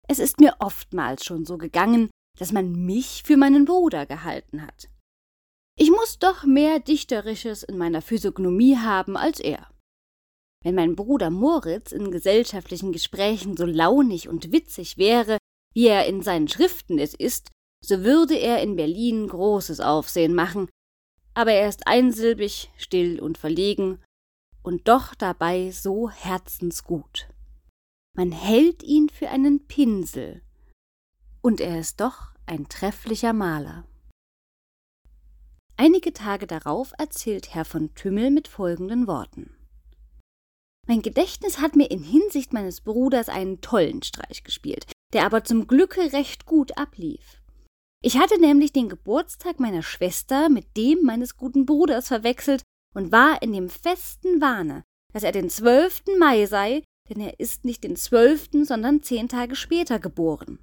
Es 0.09 0.19
ist 0.19 0.41
mir 0.41 0.57
oftmals 0.59 1.23
schon 1.23 1.45
so 1.45 1.57
gegangen, 1.57 2.09
dass 2.37 2.51
man 2.51 2.73
mich 2.85 3.23
für 3.25 3.37
meinen 3.37 3.63
Bruder 3.63 4.05
gehalten 4.05 4.61
hat. 4.61 4.89
Ich 5.77 5.89
muss 5.89 6.19
doch 6.19 6.43
mehr 6.43 6.81
Dichterisches 6.81 7.63
in 7.63 7.77
meiner 7.77 8.01
Physiognomie 8.01 8.75
haben 8.75 9.15
als 9.15 9.39
er. 9.39 9.71
Wenn 10.61 10.75
mein 10.75 10.97
Bruder 10.97 11.29
Moritz 11.29 11.93
in 11.93 12.11
gesellschaftlichen 12.11 12.91
Gesprächen 12.91 13.55
so 13.55 13.65
launig 13.65 14.27
und 14.27 14.51
witzig 14.51 14.97
wäre, 14.97 15.37
wie 15.73 15.87
er 15.87 16.07
in 16.07 16.21
seinen 16.21 16.49
Schriften 16.49 16.99
es 16.99 17.13
ist, 17.13 17.47
so 17.81 18.03
würde 18.03 18.35
er 18.35 18.61
in 18.61 18.75
Berlin 18.75 19.27
großes 19.27 19.79
Aufsehen 19.79 20.33
machen, 20.35 20.69
aber 21.33 21.51
er 21.51 21.69
ist 21.69 21.87
einsilbig, 21.87 22.71
still 22.77 23.19
und 23.19 23.37
verlegen 23.37 24.01
und 24.63 24.87
doch 24.87 25.15
dabei 25.15 25.71
so 25.71 26.09
herzensgut. 26.09 27.29
Man 28.15 28.31
hält 28.31 28.83
ihn 28.83 29.09
für 29.09 29.29
einen 29.29 29.67
Pinsel, 29.67 30.41
und 31.41 31.61
er 31.61 31.79
ist 31.79 32.01
doch 32.01 32.33
ein 32.45 32.67
trefflicher 32.67 33.33
Maler. 33.33 33.85
Einige 35.77 36.11
Tage 36.11 36.45
darauf 36.45 36.91
erzählt 36.97 37.53
Herr 37.53 37.63
von 37.63 37.93
Tümmel 37.95 38.31
mit 38.31 38.49
folgenden 38.49 39.07
Worten. 39.07 39.55
Mein 40.87 41.01
Gedächtnis 41.01 41.59
hat 41.59 41.75
mir 41.75 41.89
in 41.89 42.03
Hinsicht 42.03 42.51
meines 42.51 42.81
Bruders 42.81 43.29
einen 43.29 43.61
tollen 43.61 44.01
Streich 44.01 44.43
gespielt, 44.43 44.91
der 45.13 45.25
aber 45.25 45.43
zum 45.43 45.67
Glücke 45.67 46.11
recht 46.11 46.45
gut 46.45 46.77
ablief. 46.77 47.41
Ich 48.01 48.17
hatte 48.17 48.39
nämlich 48.39 48.71
den 48.71 48.87
Geburtstag 48.87 49.59
meiner 49.59 49.83
Schwester 49.83 50.47
mit 50.47 50.77
dem 50.77 51.03
meines 51.03 51.35
guten 51.35 51.65
Bruders 51.65 52.07
verwechselt 52.07 52.63
und 52.95 53.11
war 53.11 53.41
in 53.41 53.51
dem 53.51 53.69
festen 53.69 54.39
Wahne, 54.39 54.83
dass 55.13 55.23
er 55.23 55.33
den 55.33 55.49
12. 55.49 56.03
Mai 56.17 56.45
sei, 56.45 56.83
denn 57.09 57.19
er 57.19 57.39
ist 57.39 57.65
nicht 57.65 57.83
den 57.83 57.97
12., 57.97 58.49
sondern 58.63 59.03
zehn 59.03 59.27
Tage 59.27 59.55
später 59.55 59.99
geboren. 59.99 60.59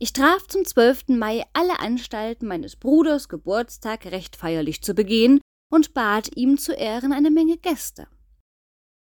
Ich 0.00 0.12
traf 0.12 0.48
zum 0.48 0.64
12. 0.64 1.08
Mai 1.08 1.44
alle 1.52 1.78
Anstalten 1.78 2.48
meines 2.48 2.74
Bruders 2.74 3.28
Geburtstag 3.28 4.06
recht 4.06 4.34
feierlich 4.34 4.82
zu 4.82 4.94
begehen 4.94 5.40
und 5.70 5.94
bat 5.94 6.36
ihm 6.36 6.58
zu 6.58 6.72
Ehren 6.72 7.12
eine 7.12 7.30
Menge 7.30 7.58
Gäste. 7.58 8.08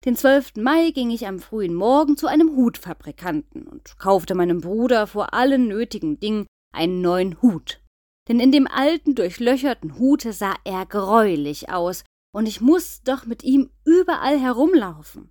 Den 0.04 0.16
12. 0.16 0.56
Mai 0.56 0.90
ging 0.90 1.10
ich 1.10 1.26
am 1.26 1.38
frühen 1.38 1.74
Morgen 1.74 2.16
zu 2.16 2.26
einem 2.26 2.56
Hutfabrikanten 2.56 3.68
und 3.68 3.98
kaufte 3.98 4.34
meinem 4.34 4.62
Bruder 4.62 5.06
vor 5.06 5.34
allen 5.34 5.68
nötigen 5.68 6.18
Dingen 6.18 6.46
einen 6.72 7.00
neuen 7.00 7.40
Hut. 7.42 7.80
Denn 8.28 8.40
in 8.40 8.52
dem 8.52 8.66
alten, 8.66 9.14
durchlöcherten 9.14 9.98
Hute 9.98 10.32
sah 10.32 10.54
er 10.64 10.86
greulich 10.86 11.70
aus, 11.70 12.04
und 12.32 12.46
ich 12.46 12.60
muss 12.60 13.02
doch 13.02 13.26
mit 13.26 13.42
ihm 13.42 13.70
überall 13.84 14.38
herumlaufen. 14.38 15.30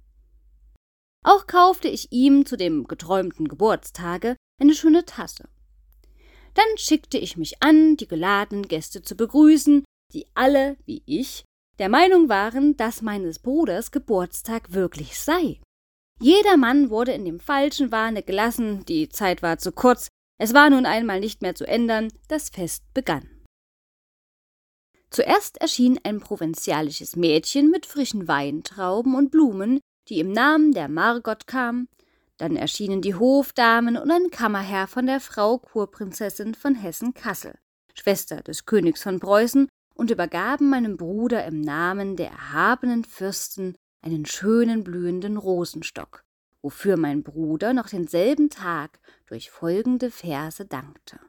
Auch 1.23 1.47
kaufte 1.47 1.87
ich 1.87 2.11
ihm 2.11 2.45
zu 2.45 2.57
dem 2.57 2.87
geträumten 2.87 3.47
Geburtstage 3.47 4.35
eine 4.61 4.73
schöne 4.73 5.05
Tasse. 5.05 5.47
Dann 6.53 6.77
schickte 6.77 7.17
ich 7.17 7.37
mich 7.37 7.61
an, 7.61 7.95
die 7.97 8.07
geladenen 8.07 8.67
Gäste 8.67 9.01
zu 9.01 9.15
begrüßen, 9.15 9.83
die 10.13 10.25
alle, 10.33 10.77
wie 10.85 11.03
ich, 11.05 11.45
der 11.77 11.89
Meinung 11.89 12.27
waren, 12.27 12.75
dass 12.75 13.01
meines 13.01 13.39
Bruders 13.39 13.91
Geburtstag 13.91 14.73
wirklich 14.73 15.17
sei. 15.17 15.61
Jeder 16.21 16.57
Mann 16.57 16.89
wurde 16.89 17.13
in 17.13 17.23
dem 17.23 17.39
falschen 17.39 17.93
Wahne 17.93 18.23
gelassen, 18.23 18.83
die 18.85 19.07
Zeit 19.07 19.41
war 19.41 19.57
zu 19.57 19.71
kurz, 19.71 20.09
es 20.39 20.53
war 20.53 20.69
nun 20.69 20.85
einmal 20.85 21.19
nicht 21.19 21.41
mehr 21.41 21.53
zu 21.53 21.67
ändern, 21.67 22.07
das 22.27 22.49
Fest 22.49 22.83
begann. 22.93 23.29
Zuerst 25.11 25.59
erschien 25.59 25.99
ein 26.03 26.19
provinzialisches 26.19 27.15
Mädchen 27.15 27.69
mit 27.69 27.85
frischen 27.85 28.27
Weintrauben 28.27 29.15
und 29.15 29.31
Blumen, 29.31 29.79
die 30.07 30.19
im 30.19 30.31
Namen 30.31 30.71
der 30.71 30.87
Margot 30.87 31.45
kam, 31.45 31.87
dann 32.37 32.55
erschienen 32.55 33.01
die 33.01 33.15
Hofdamen 33.15 33.97
und 33.97 34.09
ein 34.09 34.29
Kammerherr 34.31 34.87
von 34.87 35.07
der 35.07 35.19
Frau 35.19 35.57
Kurprinzessin 35.57 36.55
von 36.55 36.73
Hessen-Kassel, 36.75 37.55
Schwester 37.93 38.41
des 38.41 38.65
Königs 38.65 39.03
von 39.03 39.19
Preußen, 39.19 39.67
und 39.95 40.11
übergaben 40.11 40.69
meinem 40.69 40.95
Bruder 40.95 41.45
im 41.45 41.59
Namen 41.59 42.15
der 42.15 42.29
erhabenen 42.29 43.03
Fürsten 43.03 43.75
einen 44.01 44.25
schönen 44.25 44.85
blühenden 44.85 45.35
Rosenstock, 45.35 46.23
wofür 46.61 46.97
mein 46.97 47.23
Bruder 47.23 47.73
noch 47.73 47.89
denselben 47.89 48.49
Tag 48.49 48.99
durch 49.27 49.49
folgende 49.49 50.11
Verse 50.11 50.65
dankte. 50.65 51.19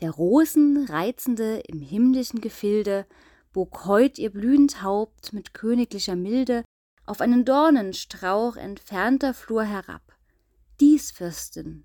Der 0.00 0.10
Rosen 0.10 0.86
reizende 0.86 1.60
im 1.66 1.80
himmlischen 1.80 2.40
Gefilde 2.40 3.06
bog 3.52 3.84
heut 3.84 4.18
ihr 4.18 4.30
blühend 4.30 4.82
Haupt 4.82 5.32
mit 5.32 5.54
königlicher 5.54 6.16
Milde 6.16 6.64
auf 7.04 7.20
einen 7.20 7.44
Dornenstrauch 7.44 8.56
entfernter 8.56 9.34
Flur 9.34 9.64
herab. 9.64 10.16
Dies, 10.78 11.10
Fürstin, 11.10 11.84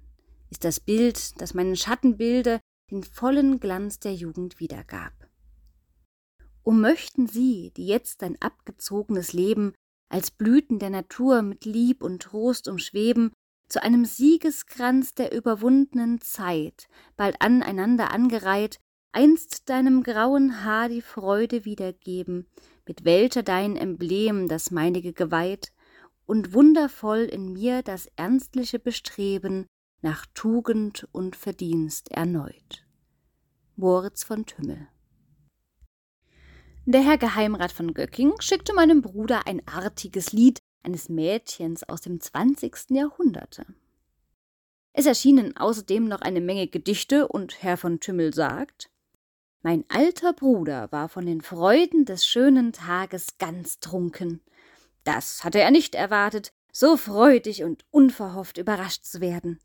ist 0.50 0.64
das 0.64 0.80
Bild, 0.80 1.42
das 1.42 1.54
meinen 1.54 1.76
Schattenbilde 1.76 2.62
den 2.92 3.04
vollen 3.04 3.60
Glanz 3.60 4.00
der 4.00 4.14
Jugend 4.14 4.60
wiedergab. 4.60 5.14
O 6.64 6.72
möchten 6.72 7.28
Sie, 7.28 7.72
die 7.76 7.88
jetzt 7.88 8.24
ein 8.24 8.42
abgezogenes 8.42 9.34
Leben 9.34 9.74
als 10.10 10.32
Blüten 10.32 10.80
der 10.80 10.90
Natur 10.90 11.42
mit 11.42 11.66
Lieb 11.66 12.04
und 12.04 12.22
Trost 12.22 12.68
umschweben, 12.68 13.32
zu 13.68 13.82
einem 13.82 14.06
Siegeskranz 14.06 15.16
der 15.16 15.36
überwundenen 15.36 16.22
Zeit, 16.22 16.88
bald 17.18 17.42
aneinander 17.42 18.12
angereiht, 18.12 18.80
einst 19.12 19.70
deinem 19.70 20.04
grauen 20.04 20.64
Haar 20.64 20.90
die 20.90 21.02
Freude 21.02 21.66
wiedergeben, 21.66 22.48
mit 22.86 23.06
welcher 23.06 23.44
dein 23.44 23.76
Emblem 23.76 24.48
das 24.48 24.72
meinige 24.72 25.14
geweiht, 25.14 25.72
und 26.28 26.54
wundervoll 26.54 27.20
in 27.20 27.54
mir 27.54 27.82
das 27.84 28.08
ernstliche 28.16 28.80
Bestreben 28.80 29.66
nach 30.02 30.26
Tugend 30.34 31.08
und 31.12 31.36
Verdienst 31.36 32.12
erneut. 32.12 32.86
Moritz 33.76 34.24
von 34.24 34.46
Tümmel 34.46 34.88
der 36.94 37.02
Herr 37.02 37.18
Geheimrat 37.18 37.72
von 37.72 37.94
Göcking 37.94 38.34
schickte 38.40 38.74
meinem 38.74 39.02
Bruder 39.02 39.48
ein 39.48 39.68
artiges 39.68 40.32
Lied 40.32 40.60
eines 40.84 41.10
Mädchens 41.10 41.84
aus 41.84 42.02
dem 42.02 42.22
20. 42.22 42.92
Jahrhunderte. 42.92 43.66
Es 44.94 45.08
erschienen 45.08 45.58
außerdem 45.58 46.08
noch 46.08 46.22
eine 46.22 46.42
Menge 46.42 46.68
Gedichte, 46.68 47.28
und 47.28 47.64
Herr 47.64 47.78
von 47.78 48.00
Tümmel 48.00 48.34
sagt 48.34 48.92
Mein 49.64 49.84
alter 49.90 50.34
Bruder 50.34 50.92
war 50.92 51.10
von 51.10 51.26
den 51.26 51.42
Freuden 51.42 52.06
des 52.06 52.28
schönen 52.28 52.72
Tages 52.72 53.40
ganz 53.40 53.80
trunken. 53.80 54.42
Das 55.04 55.44
hatte 55.44 55.60
er 55.60 55.72
nicht 55.72 55.96
erwartet, 55.96 56.54
so 56.72 56.98
freudig 56.98 57.64
und 57.64 57.84
unverhofft 57.90 58.58
überrascht 58.58 59.06
zu 59.06 59.22
werden. 59.22 59.60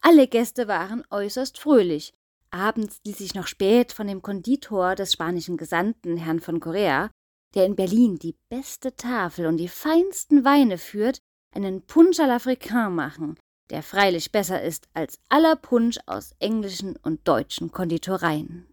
Alle 0.00 0.28
Gäste 0.28 0.68
waren 0.68 1.04
äußerst 1.10 1.58
fröhlich, 1.58 2.12
Abends 2.54 3.00
ließ 3.04 3.18
ich 3.18 3.34
noch 3.34 3.48
spät 3.48 3.92
von 3.92 4.06
dem 4.06 4.22
Konditor 4.22 4.94
des 4.94 5.12
spanischen 5.12 5.56
Gesandten, 5.56 6.16
Herrn 6.16 6.38
von 6.38 6.60
Korea, 6.60 7.10
der 7.56 7.66
in 7.66 7.74
Berlin 7.74 8.16
die 8.16 8.36
beste 8.48 8.94
Tafel 8.94 9.46
und 9.46 9.56
die 9.56 9.66
feinsten 9.66 10.44
Weine 10.44 10.78
führt, 10.78 11.18
einen 11.52 11.82
Punsch 11.82 12.20
à 12.20 12.28
l'Africain 12.28 12.90
machen, 12.90 13.36
der 13.70 13.82
freilich 13.82 14.30
besser 14.30 14.62
ist 14.62 14.86
als 14.94 15.18
aller 15.28 15.56
Punsch 15.56 15.98
aus 16.06 16.36
englischen 16.38 16.94
und 16.94 17.26
deutschen 17.26 17.72
Konditoreien. 17.72 18.68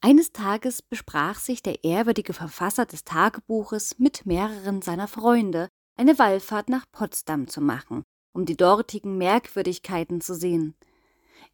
Eines 0.00 0.32
Tages 0.32 0.80
besprach 0.80 1.38
sich 1.38 1.62
der 1.62 1.84
ehrwürdige 1.84 2.32
Verfasser 2.32 2.86
des 2.86 3.04
Tagebuches 3.04 3.98
mit 3.98 4.24
mehreren 4.24 4.80
seiner 4.80 5.08
Freunde, 5.08 5.68
eine 5.98 6.18
Wallfahrt 6.18 6.70
nach 6.70 6.86
Potsdam 6.90 7.48
zu 7.48 7.60
machen, 7.60 8.02
um 8.32 8.46
die 8.46 8.56
dortigen 8.56 9.18
Merkwürdigkeiten 9.18 10.22
zu 10.22 10.34
sehen. 10.34 10.74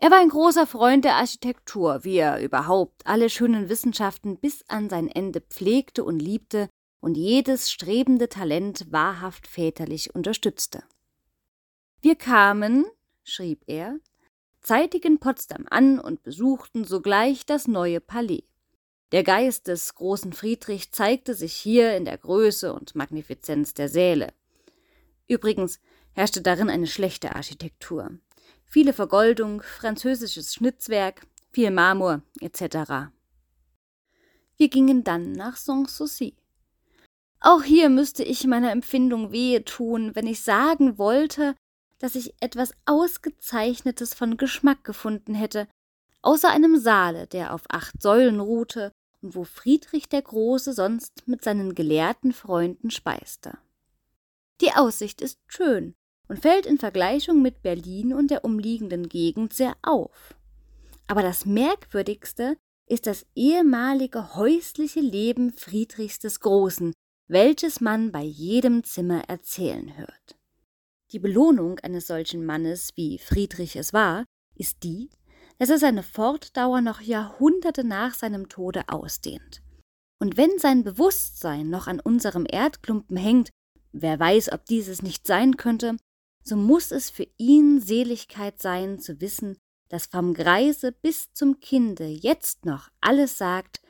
Er 0.02 0.10
war 0.10 0.18
ein 0.18 0.30
großer 0.30 0.66
Freund 0.66 1.04
der 1.04 1.14
Architektur, 1.14 2.02
wie 2.02 2.16
er 2.16 2.42
überhaupt 2.42 3.06
alle 3.06 3.30
schönen 3.30 3.68
Wissenschaften 3.68 4.36
bis 4.36 4.64
an 4.66 4.90
sein 4.90 5.06
Ende 5.06 5.40
pflegte 5.40 6.02
und 6.02 6.18
liebte 6.18 6.68
und 6.98 7.16
jedes 7.16 7.70
strebende 7.70 8.28
Talent 8.28 8.90
wahrhaft 8.90 9.46
väterlich 9.46 10.12
unterstützte. 10.12 10.82
Wir 12.00 12.16
kamen, 12.16 12.84
schrieb 13.22 13.62
er, 13.68 14.00
zeitig 14.60 15.04
in 15.04 15.20
Potsdam 15.20 15.66
an 15.70 16.00
und 16.00 16.24
besuchten 16.24 16.82
sogleich 16.82 17.46
das 17.46 17.68
neue 17.68 18.00
Palais. 18.00 18.42
Der 19.12 19.22
Geist 19.22 19.68
des 19.68 19.94
großen 19.94 20.32
Friedrich 20.32 20.90
zeigte 20.90 21.34
sich 21.34 21.54
hier 21.54 21.96
in 21.96 22.06
der 22.06 22.18
Größe 22.18 22.74
und 22.74 22.96
Magnifizenz 22.96 23.72
der 23.72 23.88
Säle. 23.88 24.32
Übrigens 25.28 25.78
herrschte 26.10 26.42
darin 26.42 26.70
eine 26.70 26.88
schlechte 26.88 27.36
Architektur. 27.36 28.10
Viele 28.72 28.94
Vergoldung, 28.94 29.60
französisches 29.60 30.54
Schnitzwerk, 30.54 31.26
viel 31.50 31.70
Marmor 31.70 32.22
etc. 32.40 33.12
Wir 34.56 34.70
gingen 34.70 35.04
dann 35.04 35.32
nach 35.32 35.58
Sanssouci. 35.58 36.34
Auch 37.38 37.62
hier 37.62 37.90
müsste 37.90 38.24
ich 38.24 38.46
meiner 38.46 38.72
Empfindung 38.72 39.30
wehe 39.30 39.62
tun, 39.66 40.12
wenn 40.14 40.26
ich 40.26 40.40
sagen 40.40 40.96
wollte, 40.96 41.54
dass 41.98 42.14
ich 42.14 42.32
etwas 42.40 42.72
Ausgezeichnetes 42.86 44.14
von 44.14 44.38
Geschmack 44.38 44.84
gefunden 44.84 45.34
hätte, 45.34 45.68
außer 46.22 46.48
einem 46.48 46.78
Saale, 46.78 47.26
der 47.26 47.52
auf 47.52 47.64
acht 47.68 48.00
Säulen 48.00 48.40
ruhte 48.40 48.90
und 49.20 49.34
wo 49.34 49.44
Friedrich 49.44 50.08
der 50.08 50.22
Große 50.22 50.72
sonst 50.72 51.28
mit 51.28 51.44
seinen 51.44 51.74
gelehrten 51.74 52.32
Freunden 52.32 52.90
speiste. 52.90 53.58
Die 54.62 54.72
Aussicht 54.72 55.20
ist 55.20 55.38
schön 55.46 55.94
und 56.28 56.40
fällt 56.40 56.66
in 56.66 56.78
Vergleichung 56.78 57.42
mit 57.42 57.62
Berlin 57.62 58.12
und 58.14 58.30
der 58.30 58.44
umliegenden 58.44 59.08
Gegend 59.08 59.52
sehr 59.52 59.74
auf. 59.82 60.34
Aber 61.06 61.22
das 61.22 61.44
Merkwürdigste 61.44 62.56
ist 62.88 63.06
das 63.06 63.26
ehemalige 63.34 64.34
häusliche 64.34 65.00
Leben 65.00 65.52
Friedrichs 65.52 66.18
des 66.18 66.40
Großen, 66.40 66.92
welches 67.28 67.80
man 67.80 68.12
bei 68.12 68.22
jedem 68.22 68.84
Zimmer 68.84 69.22
erzählen 69.28 69.96
hört. 69.96 70.36
Die 71.12 71.18
Belohnung 71.18 71.78
eines 71.80 72.06
solchen 72.06 72.44
Mannes, 72.44 72.90
wie 72.96 73.18
Friedrich 73.18 73.76
es 73.76 73.92
war, 73.92 74.24
ist 74.54 74.82
die, 74.82 75.10
dass 75.58 75.70
er 75.70 75.78
seine 75.78 76.02
Fortdauer 76.02 76.80
noch 76.80 77.00
Jahrhunderte 77.00 77.84
nach 77.84 78.14
seinem 78.14 78.48
Tode 78.48 78.88
ausdehnt. 78.88 79.62
Und 80.18 80.36
wenn 80.36 80.58
sein 80.58 80.84
Bewusstsein 80.84 81.68
noch 81.68 81.86
an 81.86 82.00
unserem 82.00 82.46
Erdklumpen 82.48 83.16
hängt, 83.16 83.50
wer 83.92 84.18
weiß, 84.18 84.52
ob 84.52 84.64
dieses 84.66 85.02
nicht 85.02 85.26
sein 85.26 85.56
könnte, 85.56 85.96
so 86.42 86.56
muss 86.56 86.90
es 86.90 87.10
für 87.10 87.26
ihn 87.38 87.80
Seligkeit 87.80 88.60
sein, 88.60 88.98
zu 88.98 89.20
wissen, 89.20 89.56
dass 89.88 90.06
vom 90.06 90.34
Greise 90.34 90.92
bis 90.92 91.32
zum 91.32 91.60
Kinde 91.60 92.06
jetzt 92.06 92.64
noch 92.64 92.88
alles 93.00 93.38
sagt, 93.38 93.80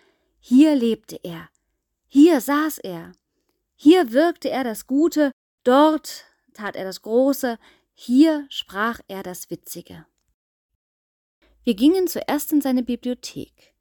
hier 0.40 0.74
lebte 0.74 1.20
er, 1.22 1.48
hier 2.08 2.40
saß 2.40 2.78
er, 2.78 3.12
hier 3.76 4.12
wirkte 4.12 4.50
er 4.50 4.64
das 4.64 4.86
Gute, 4.86 5.32
dort 5.64 6.24
tat 6.54 6.76
er 6.76 6.84
das 6.84 7.02
Große, 7.02 7.58
hier 7.94 8.46
sprach 8.48 9.00
er 9.08 9.22
das 9.22 9.50
Witzige. 9.50 10.06
Wir 11.64 11.74
gingen 11.74 12.08
zuerst 12.08 12.52
in 12.52 12.60
seine 12.60 12.82
Bibliothek. 12.82 13.74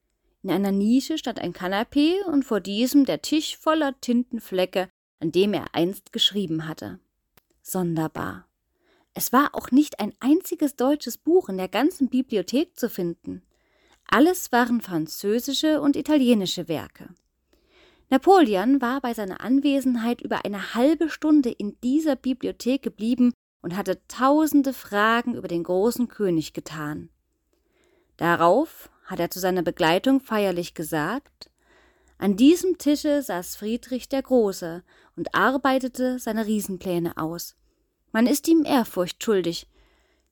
In 0.44 0.52
einer 0.52 0.72
Nische 0.72 1.18
stand 1.18 1.40
ein 1.40 1.54
Kanapee 1.54 2.22
und 2.28 2.46
vor 2.46 2.60
diesem 2.60 3.06
der 3.06 3.22
Tisch 3.22 3.58
voller 3.58 4.00
Tintenflecke, 4.02 4.90
an 5.20 5.32
dem 5.32 5.54
er 5.54 5.74
einst 5.74 6.14
geschrieben 6.14 6.68
hatte. 6.68 7.00
Sonderbar. 7.62 8.51
Es 9.14 9.34
war 9.34 9.50
auch 9.54 9.72
nicht 9.72 10.00
ein 10.00 10.14
einziges 10.20 10.76
deutsches 10.76 11.18
Buch 11.18 11.50
in 11.50 11.58
der 11.58 11.68
ganzen 11.68 12.10
Bibliothek 12.10 12.80
zu 12.80 12.90
finden. 12.90 13.42
Alles 14.08 14.52
waren 14.52 14.82
französische 14.82 15.82
und 15.82 15.96
italienische 15.96 16.68
Werke. 16.68 17.10
Napoleon 18.10 18.82
war 18.82 19.00
bei 19.00 19.14
seiner 19.14 19.42
Anwesenheit 19.42 20.22
über 20.22 20.44
eine 20.44 20.74
halbe 20.76 21.10
Stunde 21.10 21.50
in 21.50 21.80
dieser 21.82 22.16
Bibliothek 22.16 22.82
geblieben 22.82 23.34
und 23.62 23.76
hatte 23.76 24.06
tausende 24.08 24.74
Fragen 24.74 25.36
über 25.36 25.48
den 25.48 25.64
großen 25.64 26.08
König 26.08 26.54
getan. 26.54 27.10
Darauf 28.18 28.90
hat 29.06 29.20
er 29.20 29.32
zu 29.32 29.40
seiner 29.40 29.62
Begleitung 29.62 30.20
feierlich 30.20 30.74
gesagt, 30.74 31.50
an 32.18 32.36
diesem 32.36 32.78
Tische 32.78 33.24
saß 33.24 33.56
Friedrich 33.56 34.08
der 34.08 34.22
Große 34.22 34.84
und 35.16 35.34
arbeitete 35.34 36.20
seine 36.20 36.46
Riesenpläne 36.46 37.18
aus. 37.18 37.56
Man 38.12 38.28
ist 38.28 38.48
ihm 38.48 38.66
Ehrfurcht 38.66 39.24
schuldig. 39.24 39.68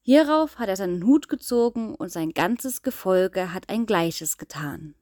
Hierauf 0.02 0.58
hat 0.58 0.70
er 0.70 0.76
seinen 0.76 1.06
Hut 1.06 1.30
gezogen 1.30 1.96
und 1.96 2.10
sein 2.10 2.32
ganzes 2.32 2.82
Gefolge 2.82 3.54
hat 3.54 3.70
ein 3.70 3.86
Gleiches 3.86 4.38
getan. 4.38 4.96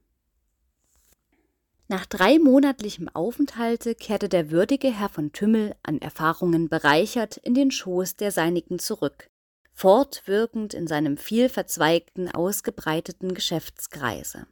Nach 1.88 2.06
dreimonatlichem 2.06 3.08
Aufenthalte 3.10 3.96
kehrte 3.96 4.28
der 4.28 4.52
würdige 4.52 4.92
Herr 4.92 5.10
von 5.10 5.32
Tümmel, 5.32 5.76
an 5.84 6.00
Erfahrungen 6.00 6.68
bereichert, 6.68 7.38
in 7.38 7.54
den 7.54 7.72
Schoß 7.72 8.18
der 8.18 8.32
Seinigen 8.32 8.80
zurück 8.80 9.30
fortwirkend 9.78 10.74
in 10.74 10.88
seinem 10.88 11.18
vielverzweigten, 11.18 12.32
ausgebreiteten 12.32 13.36
Geschäftskreise. 13.36 14.48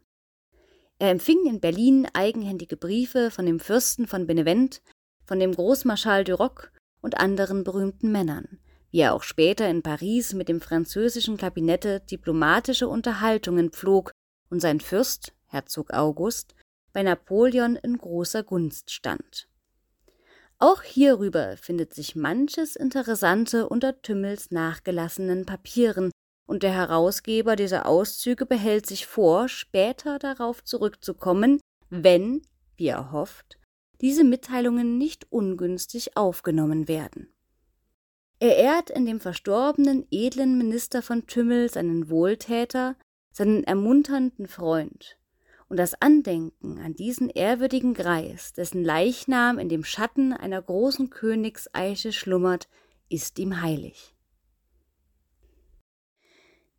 Er 0.99 1.09
empfing 1.09 1.47
in 1.47 1.59
Berlin 1.59 2.07
eigenhändige 2.13 2.77
Briefe 2.77 3.31
von 3.31 3.47
dem 3.47 3.59
Fürsten 3.59 4.05
von 4.05 4.27
Benevent, 4.27 4.83
von 5.25 5.39
dem 5.39 5.55
Großmarschall 5.55 6.25
Duroc 6.25 6.71
und 7.05 7.19
anderen 7.19 7.63
berühmten 7.63 8.11
Männern, 8.11 8.57
wie 8.89 9.01
er 9.01 9.13
auch 9.13 9.21
später 9.21 9.69
in 9.69 9.83
Paris 9.83 10.33
mit 10.33 10.49
dem 10.49 10.59
französischen 10.59 11.37
Kabinette 11.37 11.99
diplomatische 11.99 12.87
Unterhaltungen 12.87 13.69
pflog 13.69 14.11
und 14.49 14.59
sein 14.59 14.79
Fürst, 14.79 15.31
Herzog 15.45 15.93
August, 15.93 16.55
bei 16.93 17.03
Napoleon 17.03 17.75
in 17.75 17.99
großer 17.99 18.41
Gunst 18.41 18.89
stand. 18.89 19.47
Auch 20.57 20.81
hierüber 20.81 21.57
findet 21.57 21.93
sich 21.93 22.15
manches 22.15 22.75
Interessante 22.75 23.69
unter 23.69 24.01
Tümmels 24.01 24.49
nachgelassenen 24.49 25.45
Papieren, 25.45 26.09
und 26.47 26.63
der 26.63 26.73
Herausgeber 26.73 27.55
dieser 27.55 27.85
Auszüge 27.85 28.47
behält 28.47 28.87
sich 28.87 29.05
vor, 29.05 29.47
später 29.47 30.17
darauf 30.17 30.63
zurückzukommen, 30.63 31.59
wenn, 31.89 32.41
wie 32.77 32.87
er 32.87 33.11
hofft, 33.11 33.59
diese 34.01 34.23
Mitteilungen 34.23 34.97
nicht 34.97 35.31
ungünstig 35.31 36.17
aufgenommen 36.17 36.87
werden. 36.87 37.29
Er 38.39 38.57
ehrt 38.57 38.89
in 38.89 39.05
dem 39.05 39.19
verstorbenen 39.19 40.05
edlen 40.11 40.57
Minister 40.57 41.01
von 41.01 41.25
Tümmel 41.25 41.69
seinen 41.69 42.09
Wohltäter, 42.09 42.97
seinen 43.31 43.63
ermunternden 43.63 44.47
Freund, 44.47 45.17
und 45.67 45.77
das 45.77 45.99
Andenken 46.01 46.77
an 46.79 46.93
diesen 46.93 47.29
ehrwürdigen 47.29 47.93
Greis, 47.93 48.53
dessen 48.53 48.83
Leichnam 48.83 49.57
in 49.57 49.69
dem 49.69 49.83
Schatten 49.83 50.33
einer 50.33 50.61
großen 50.61 51.09
Königseiche 51.09 52.11
schlummert, 52.11 52.67
ist 53.09 53.39
ihm 53.39 53.61
heilig. 53.61 54.15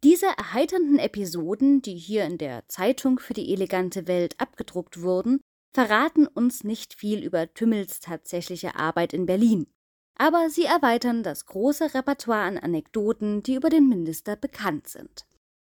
Diese 0.05 0.26
erheiternden 0.26 0.98
Episoden, 0.98 1.83
die 1.83 1.96
hier 1.96 2.24
in 2.26 2.38
der 2.38 2.68
Zeitung 2.68 3.18
für 3.18 3.35
die 3.35 3.52
elegante 3.52 4.07
Welt 4.07 4.38
abgedruckt 4.38 5.00
wurden, 5.02 5.40
verraten 5.76 6.26
uns 6.26 6.64
nicht 6.64 6.94
viel 6.94 7.22
über 7.22 7.52
Tümmels 7.52 8.00
tatsächliche 8.00 8.76
Arbeit 8.76 9.12
in 9.12 9.26
Berlin, 9.26 9.66
aber 10.16 10.50
sie 10.50 10.64
erweitern 10.64 11.22
das 11.22 11.46
große 11.46 11.94
Repertoire 11.94 12.42
an 12.42 12.58
Anekdoten, 12.58 13.42
die 13.42 13.54
über 13.54 13.68
den 13.68 13.88
Minister 13.88 14.36
bekannt 14.36 14.88
sind 14.88 15.26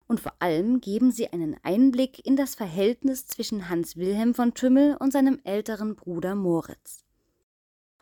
und 0.09 0.19
vor 0.19 0.33
allem 0.39 0.81
geben 0.81 1.11
sie 1.11 1.31
einen 1.31 1.55
Einblick 1.61 2.25
in 2.25 2.35
das 2.35 2.55
Verhältnis 2.55 3.27
zwischen 3.27 3.69
Hans 3.69 3.95
Wilhelm 3.95 4.33
von 4.33 4.55
Tümmel 4.55 4.97
und 4.97 5.13
seinem 5.13 5.39
älteren 5.43 5.95
Bruder 5.95 6.33
Moritz. 6.33 7.05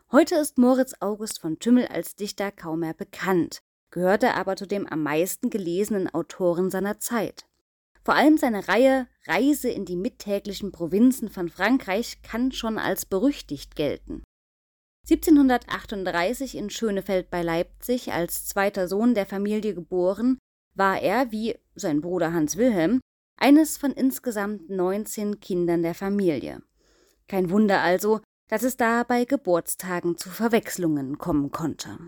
Heute 0.09 0.35
ist 0.35 0.57
Moritz 0.57 0.95
August 1.01 1.41
von 1.41 1.59
Tümmel 1.59 1.87
als 1.87 2.15
Dichter 2.15 2.49
kaum 2.53 2.79
mehr 2.79 2.93
bekannt, 2.93 3.61
gehörte 3.91 4.35
aber 4.35 4.55
zu 4.55 4.65
den 4.65 4.89
am 4.89 5.03
meisten 5.03 5.49
gelesenen 5.49 6.07
Autoren 6.07 6.71
seiner 6.71 6.97
Zeit. 6.99 7.45
Vor 8.07 8.15
allem 8.15 8.37
seine 8.37 8.69
Reihe 8.69 9.05
Reise 9.25 9.67
in 9.67 9.83
die 9.83 9.97
mittäglichen 9.97 10.71
Provinzen 10.71 11.27
von 11.27 11.49
Frankreich 11.49 12.21
kann 12.21 12.53
schon 12.53 12.77
als 12.77 13.05
berüchtigt 13.05 13.75
gelten. 13.75 14.23
1738 15.09 16.55
in 16.55 16.69
Schönefeld 16.69 17.29
bei 17.29 17.41
Leipzig 17.43 18.13
als 18.13 18.45
zweiter 18.45 18.87
Sohn 18.87 19.13
der 19.13 19.25
Familie 19.25 19.73
geboren, 19.73 20.37
war 20.73 21.01
er, 21.01 21.33
wie 21.33 21.59
sein 21.75 21.99
Bruder 21.99 22.31
Hans 22.31 22.55
Wilhelm, 22.55 23.01
eines 23.35 23.75
von 23.75 23.91
insgesamt 23.91 24.69
19 24.69 25.41
Kindern 25.41 25.83
der 25.83 25.93
Familie. 25.93 26.63
Kein 27.27 27.49
Wunder 27.49 27.81
also, 27.81 28.21
dass 28.47 28.63
es 28.63 28.77
da 28.77 29.03
bei 29.03 29.25
Geburtstagen 29.25 30.15
zu 30.15 30.29
Verwechslungen 30.29 31.17
kommen 31.17 31.51
konnte. 31.51 31.99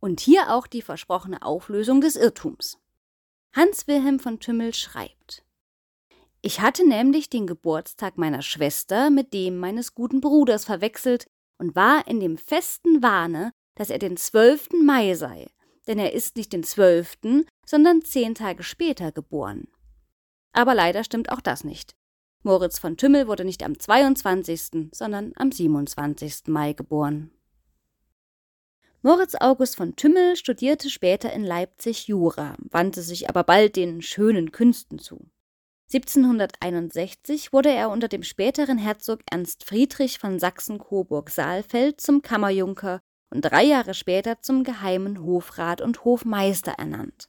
Und 0.00 0.20
hier 0.20 0.50
auch 0.50 0.66
die 0.66 0.80
versprochene 0.80 1.42
Auflösung 1.42 2.00
des 2.00 2.16
Irrtums. 2.16 2.78
Hans 3.54 3.86
Wilhelm 3.86 4.18
von 4.18 4.38
Tümmel 4.40 4.74
schreibt 4.74 5.44
Ich 6.42 6.60
hatte 6.60 6.86
nämlich 6.86 7.30
den 7.30 7.46
Geburtstag 7.46 8.18
meiner 8.18 8.42
Schwester 8.42 9.10
mit 9.10 9.32
dem 9.32 9.58
meines 9.58 9.94
guten 9.94 10.20
Bruders 10.20 10.64
verwechselt 10.64 11.26
und 11.58 11.74
war 11.74 12.06
in 12.06 12.20
dem 12.20 12.38
festen 12.38 13.02
Wahne, 13.02 13.52
dass 13.74 13.90
er 13.90 13.98
den 13.98 14.16
12. 14.16 14.70
Mai 14.84 15.14
sei, 15.14 15.48
denn 15.86 15.98
er 15.98 16.12
ist 16.12 16.36
nicht 16.36 16.52
den 16.52 16.64
12., 16.64 17.44
sondern 17.64 18.02
zehn 18.02 18.34
Tage 18.34 18.62
später 18.62 19.12
geboren. 19.12 19.68
Aber 20.52 20.74
leider 20.74 21.04
stimmt 21.04 21.30
auch 21.30 21.40
das 21.40 21.64
nicht. 21.64 21.94
Moritz 22.42 22.78
von 22.78 22.96
Tümmel 22.96 23.26
wurde 23.26 23.44
nicht 23.44 23.62
am 23.62 23.78
22., 23.78 24.90
sondern 24.92 25.32
am 25.36 25.50
27. 25.50 26.46
Mai 26.46 26.72
geboren. 26.72 27.30
Moritz 29.06 29.36
August 29.38 29.76
von 29.76 29.94
Tümmel 29.94 30.34
studierte 30.34 30.90
später 30.90 31.32
in 31.32 31.44
Leipzig 31.44 32.08
Jura, 32.08 32.56
wandte 32.58 33.02
sich 33.02 33.28
aber 33.28 33.44
bald 33.44 33.76
den 33.76 34.02
schönen 34.02 34.50
Künsten 34.50 34.98
zu. 34.98 35.30
1761 35.92 37.52
wurde 37.52 37.70
er 37.70 37.90
unter 37.90 38.08
dem 38.08 38.24
späteren 38.24 38.78
Herzog 38.78 39.20
Ernst 39.30 39.62
Friedrich 39.62 40.18
von 40.18 40.40
Sachsen-Coburg-Saalfeld 40.40 42.00
zum 42.00 42.20
Kammerjunker 42.20 42.98
und 43.30 43.42
drei 43.42 43.62
Jahre 43.62 43.94
später 43.94 44.42
zum 44.42 44.64
geheimen 44.64 45.22
Hofrat 45.22 45.80
und 45.80 46.04
Hofmeister 46.04 46.72
ernannt. 46.72 47.28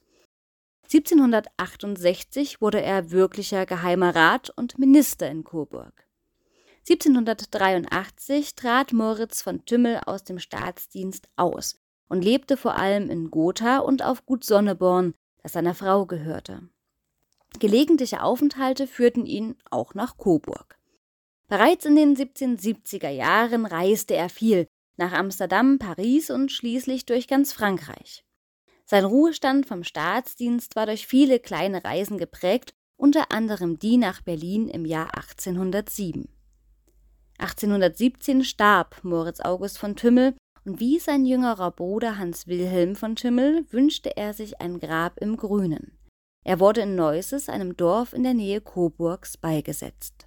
1768 0.92 2.60
wurde 2.60 2.82
er 2.82 3.12
wirklicher 3.12 3.66
geheimer 3.66 4.16
Rat 4.16 4.50
und 4.50 4.80
Minister 4.80 5.30
in 5.30 5.44
Coburg. 5.44 6.07
1783 6.88 8.54
trat 8.54 8.94
Moritz 8.94 9.42
von 9.42 9.64
Tümmel 9.66 10.00
aus 10.06 10.24
dem 10.24 10.38
Staatsdienst 10.38 11.28
aus 11.36 11.78
und 12.08 12.24
lebte 12.24 12.56
vor 12.56 12.76
allem 12.76 13.10
in 13.10 13.30
Gotha 13.30 13.80
und 13.80 14.02
auf 14.02 14.24
Gut 14.24 14.42
Sonneborn, 14.42 15.12
das 15.42 15.52
seiner 15.52 15.74
Frau 15.74 16.06
gehörte. 16.06 16.68
Gelegentliche 17.58 18.22
Aufenthalte 18.22 18.86
führten 18.86 19.26
ihn 19.26 19.56
auch 19.70 19.92
nach 19.92 20.16
Coburg. 20.16 20.78
Bereits 21.48 21.84
in 21.84 21.96
den 21.96 22.16
1770er 22.16 23.10
Jahren 23.10 23.66
reiste 23.66 24.14
er 24.14 24.30
viel, 24.30 24.66
nach 24.96 25.12
Amsterdam, 25.12 25.78
Paris 25.78 26.30
und 26.30 26.50
schließlich 26.50 27.04
durch 27.04 27.28
ganz 27.28 27.52
Frankreich. 27.52 28.24
Sein 28.86 29.04
Ruhestand 29.04 29.66
vom 29.66 29.84
Staatsdienst 29.84 30.74
war 30.74 30.86
durch 30.86 31.06
viele 31.06 31.38
kleine 31.38 31.84
Reisen 31.84 32.16
geprägt, 32.16 32.72
unter 32.96 33.30
anderem 33.30 33.78
die 33.78 33.98
nach 33.98 34.22
Berlin 34.22 34.68
im 34.68 34.86
Jahr 34.86 35.14
1807. 35.14 36.28
1817 37.38 38.42
starb 38.44 39.02
Moritz 39.02 39.40
August 39.40 39.78
von 39.78 39.96
Tümmel 39.96 40.34
und 40.64 40.80
wie 40.80 40.98
sein 40.98 41.24
jüngerer 41.24 41.70
Bruder 41.70 42.18
Hans 42.18 42.46
Wilhelm 42.46 42.96
von 42.96 43.16
Tümmel 43.16 43.64
wünschte 43.70 44.16
er 44.16 44.34
sich 44.34 44.60
ein 44.60 44.80
Grab 44.80 45.18
im 45.20 45.36
Grünen. 45.36 45.98
Er 46.44 46.60
wurde 46.60 46.82
in 46.82 46.94
Neusses, 46.94 47.48
einem 47.48 47.76
Dorf 47.76 48.12
in 48.12 48.22
der 48.22 48.34
Nähe 48.34 48.60
Coburgs, 48.60 49.36
beigesetzt. 49.36 50.26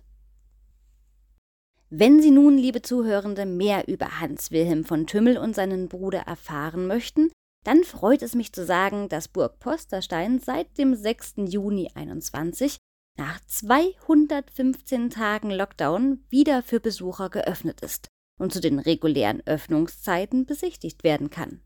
Wenn 1.89 2.21
Sie 2.21 2.31
nun, 2.31 2.57
liebe 2.57 2.81
Zuhörende, 2.81 3.45
mehr 3.45 3.87
über 3.89 4.21
Hans 4.21 4.51
Wilhelm 4.51 4.85
von 4.85 5.07
Tümmel 5.07 5.37
und 5.37 5.55
seinen 5.55 5.89
Bruder 5.89 6.21
erfahren 6.21 6.87
möchten, 6.87 7.29
dann 7.65 7.83
freut 7.83 8.21
es 8.21 8.33
mich 8.33 8.53
zu 8.53 8.65
sagen, 8.65 9.09
dass 9.09 9.27
Burg 9.27 9.59
Posterstein 9.59 10.39
seit 10.39 10.77
dem 10.77 10.95
6. 10.95 11.33
Juni 11.49 11.91
21 11.93 12.77
nach 13.17 13.39
215 13.45 15.09
Tagen 15.09 15.51
Lockdown 15.51 16.23
wieder 16.29 16.63
für 16.63 16.79
Besucher 16.79 17.29
geöffnet 17.29 17.81
ist 17.81 18.07
und 18.39 18.53
zu 18.53 18.59
den 18.59 18.79
regulären 18.79 19.45
Öffnungszeiten 19.45 20.45
besichtigt 20.45 21.03
werden 21.03 21.29
kann. 21.29 21.61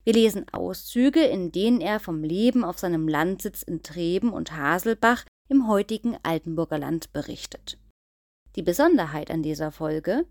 Wir 0.05 0.15
lesen 0.15 0.47
Auszüge, 0.53 1.23
in 1.25 1.53
denen 1.53 1.81
er 1.81 2.01
vom 2.01 2.25
Leben 2.25 2.65
auf 2.65 2.79
seinem 2.79 3.07
Landsitz 3.07 3.63
in 3.63 3.83
Treben 3.83 4.33
und 4.33 4.57
Haselbach 4.57 5.25
im 5.49 5.69
heutigen 5.69 6.17
Altenburger 6.23 6.79
Land 6.79 7.13
berichtet. 7.13 7.79
Die 8.57 8.63
Besonderheit 8.63 9.31
an 9.31 9.43
dieser 9.43 9.71
Folge, 9.71 10.25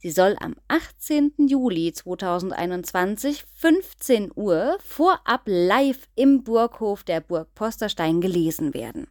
Sie 0.00 0.12
soll 0.12 0.36
am 0.38 0.54
18. 0.68 1.32
Juli 1.48 1.92
2021 1.92 3.44
15 3.54 4.30
Uhr 4.36 4.78
vorab 4.80 5.42
live 5.46 6.08
im 6.14 6.44
Burghof 6.44 7.02
der 7.02 7.20
Burg 7.20 7.52
Posterstein 7.56 8.20
gelesen 8.20 8.74
werden. 8.74 9.08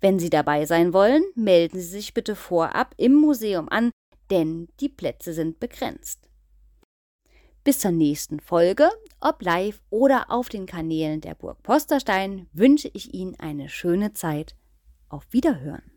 Wenn 0.00 0.20
Sie 0.20 0.30
dabei 0.30 0.66
sein 0.66 0.92
wollen, 0.92 1.24
melden 1.34 1.80
Sie 1.80 1.86
sich 1.86 2.14
bitte 2.14 2.36
vorab 2.36 2.94
im 2.96 3.14
Museum 3.14 3.68
an, 3.68 3.90
denn 4.30 4.68
die 4.78 4.88
Plätze 4.88 5.32
sind 5.32 5.58
begrenzt. 5.58 6.28
Bis 7.64 7.80
zur 7.80 7.90
nächsten 7.90 8.38
Folge, 8.38 8.90
ob 9.20 9.42
live 9.42 9.80
oder 9.90 10.30
auf 10.30 10.48
den 10.48 10.66
Kanälen 10.66 11.22
der 11.22 11.34
Burg 11.34 11.62
Posterstein, 11.62 12.46
wünsche 12.52 12.90
ich 12.92 13.14
Ihnen 13.14 13.34
eine 13.40 13.68
schöne 13.68 14.12
Zeit. 14.12 14.54
Auf 15.08 15.26
Wiederhören. 15.30 15.93